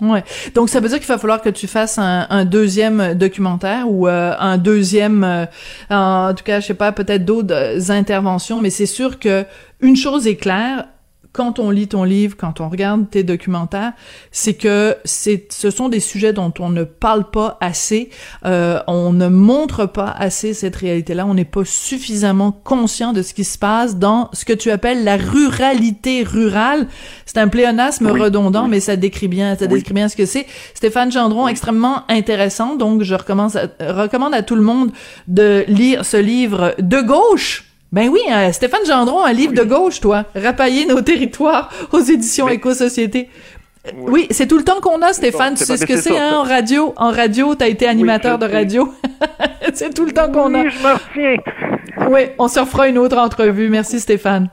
Ouais. 0.00 0.22
Donc 0.54 0.68
ça 0.68 0.78
veut 0.78 0.88
dire 0.88 0.98
qu'il 0.98 1.08
va 1.08 1.18
falloir 1.18 1.42
que 1.42 1.48
tu 1.48 1.66
fasses 1.66 1.98
un, 1.98 2.44
deuxième 2.44 3.14
documentaire 3.14 3.90
ou 3.90 4.06
euh, 4.06 4.32
un 4.38 4.56
deuxième, 4.56 5.24
euh, 5.24 5.46
en 5.90 6.32
tout 6.34 6.44
cas, 6.44 6.60
je 6.60 6.66
sais 6.66 6.74
pas, 6.74 6.92
peut-être 6.92 7.24
d'autres 7.24 7.90
interventions, 7.90 8.60
mais 8.60 8.70
c'est 8.70 8.86
sûr 8.86 9.18
que 9.18 9.44
une 9.80 9.96
chose 9.96 10.28
est 10.28 10.36
claire, 10.36 10.86
quand 11.38 11.60
on 11.60 11.70
lit 11.70 11.86
ton 11.86 12.02
livre, 12.02 12.36
quand 12.36 12.60
on 12.60 12.68
regarde 12.68 13.08
tes 13.10 13.22
documentaires, 13.22 13.92
c'est 14.32 14.54
que 14.54 14.96
c'est, 15.04 15.46
ce 15.52 15.70
sont 15.70 15.88
des 15.88 16.00
sujets 16.00 16.32
dont 16.32 16.52
on 16.58 16.68
ne 16.68 16.82
parle 16.82 17.30
pas 17.30 17.58
assez, 17.60 18.10
euh, 18.44 18.80
on 18.88 19.12
ne 19.12 19.28
montre 19.28 19.86
pas 19.86 20.10
assez 20.10 20.52
cette 20.52 20.74
réalité-là, 20.74 21.26
on 21.26 21.34
n'est 21.34 21.44
pas 21.44 21.64
suffisamment 21.64 22.50
conscient 22.50 23.12
de 23.12 23.22
ce 23.22 23.34
qui 23.34 23.44
se 23.44 23.56
passe 23.56 23.98
dans 23.98 24.30
ce 24.32 24.44
que 24.44 24.52
tu 24.52 24.72
appelles 24.72 25.04
la 25.04 25.16
ruralité 25.16 26.24
rurale. 26.24 26.88
C'est 27.24 27.38
un 27.38 27.46
pléonasme 27.46 28.08
redondant, 28.08 28.66
mais 28.66 28.80
ça 28.80 28.96
décrit 28.96 29.28
bien, 29.28 29.54
ça 29.54 29.68
décrit 29.68 29.94
bien 29.94 30.08
ce 30.08 30.16
que 30.16 30.26
c'est. 30.26 30.44
Stéphane 30.74 31.12
Gendron, 31.12 31.46
extrêmement 31.46 32.02
intéressant, 32.08 32.74
donc 32.74 33.04
je 33.04 33.14
recommence 33.14 33.56
recommande 33.78 34.34
à 34.34 34.42
tout 34.42 34.56
le 34.56 34.62
monde 34.62 34.90
de 35.28 35.64
lire 35.68 36.04
ce 36.04 36.16
livre 36.16 36.74
de 36.80 37.00
gauche 37.00 37.67
ben 37.90 38.08
oui, 38.08 38.20
euh, 38.30 38.52
Stéphane 38.52 38.84
Gendron, 38.86 39.24
un 39.24 39.32
livre 39.32 39.54
de 39.54 39.62
gauche, 39.62 40.00
toi. 40.00 40.24
Rapailler 40.34 40.86
nos 40.86 41.00
territoires 41.00 41.70
aux 41.92 42.00
éditions 42.00 42.48
Éco-Société. 42.48 43.28
Oui, 43.96 44.26
c'est 44.30 44.46
tout 44.46 44.58
le 44.58 44.64
temps 44.64 44.80
qu'on 44.80 45.00
a, 45.00 45.14
Stéphane. 45.14 45.54
tu 45.54 45.64
sais 45.64 45.78
ce 45.78 45.86
que 45.86 45.96
c'est, 45.96 46.18
hein, 46.18 46.34
en 46.34 46.42
radio. 46.42 46.92
En 46.96 47.10
radio, 47.10 47.54
t'as 47.54 47.68
été 47.68 47.86
animateur 47.86 48.38
de 48.38 48.46
radio. 48.46 48.92
c'est 49.72 49.94
tout 49.94 50.04
le 50.04 50.12
temps 50.12 50.30
qu'on 50.30 50.54
a. 50.54 50.64
Oui, 50.64 50.70
je 50.70 50.78
souviens. 50.78 51.36
oui, 52.10 52.20
on 52.38 52.48
se 52.48 52.60
refera 52.60 52.88
une 52.88 52.98
autre 52.98 53.16
entrevue. 53.16 53.70
Merci, 53.70 54.00
Stéphane. 54.00 54.50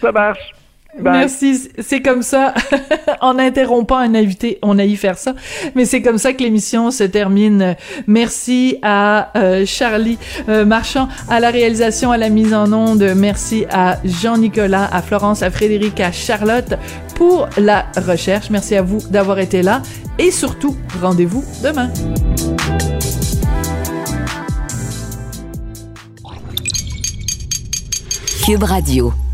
Ça 0.00 0.12
marche. 0.12 0.52
Merci, 0.98 1.68
c'est 1.78 2.00
comme 2.00 2.22
ça. 2.22 2.54
en 3.20 3.38
interrompant 3.38 3.96
un 3.96 4.14
invité, 4.14 4.58
on 4.62 4.78
a 4.78 4.84
y 4.84 4.96
faire 4.96 5.18
ça, 5.18 5.34
mais 5.74 5.84
c'est 5.84 6.02
comme 6.02 6.18
ça 6.18 6.32
que 6.32 6.42
l'émission 6.42 6.90
se 6.90 7.04
termine. 7.04 7.76
Merci 8.06 8.78
à 8.82 9.30
euh, 9.36 9.64
Charlie 9.66 10.18
euh, 10.48 10.64
Marchand 10.64 11.08
à 11.28 11.40
la 11.40 11.50
réalisation, 11.50 12.12
à 12.12 12.16
la 12.16 12.28
mise 12.28 12.54
en 12.54 12.72
onde. 12.72 13.12
Merci 13.16 13.66
à 13.70 13.98
Jean-Nicolas, 14.04 14.88
à 14.90 15.02
Florence, 15.02 15.42
à 15.42 15.50
Frédéric, 15.50 16.00
à 16.00 16.12
Charlotte 16.12 16.74
pour 17.14 17.48
la 17.56 17.86
recherche. 18.06 18.50
Merci 18.50 18.76
à 18.76 18.82
vous 18.82 18.98
d'avoir 19.10 19.38
été 19.38 19.62
là 19.62 19.82
et 20.18 20.30
surtout, 20.30 20.76
rendez-vous 21.00 21.44
demain. 21.62 21.90
Cube 28.46 28.62
Radio. 28.62 29.25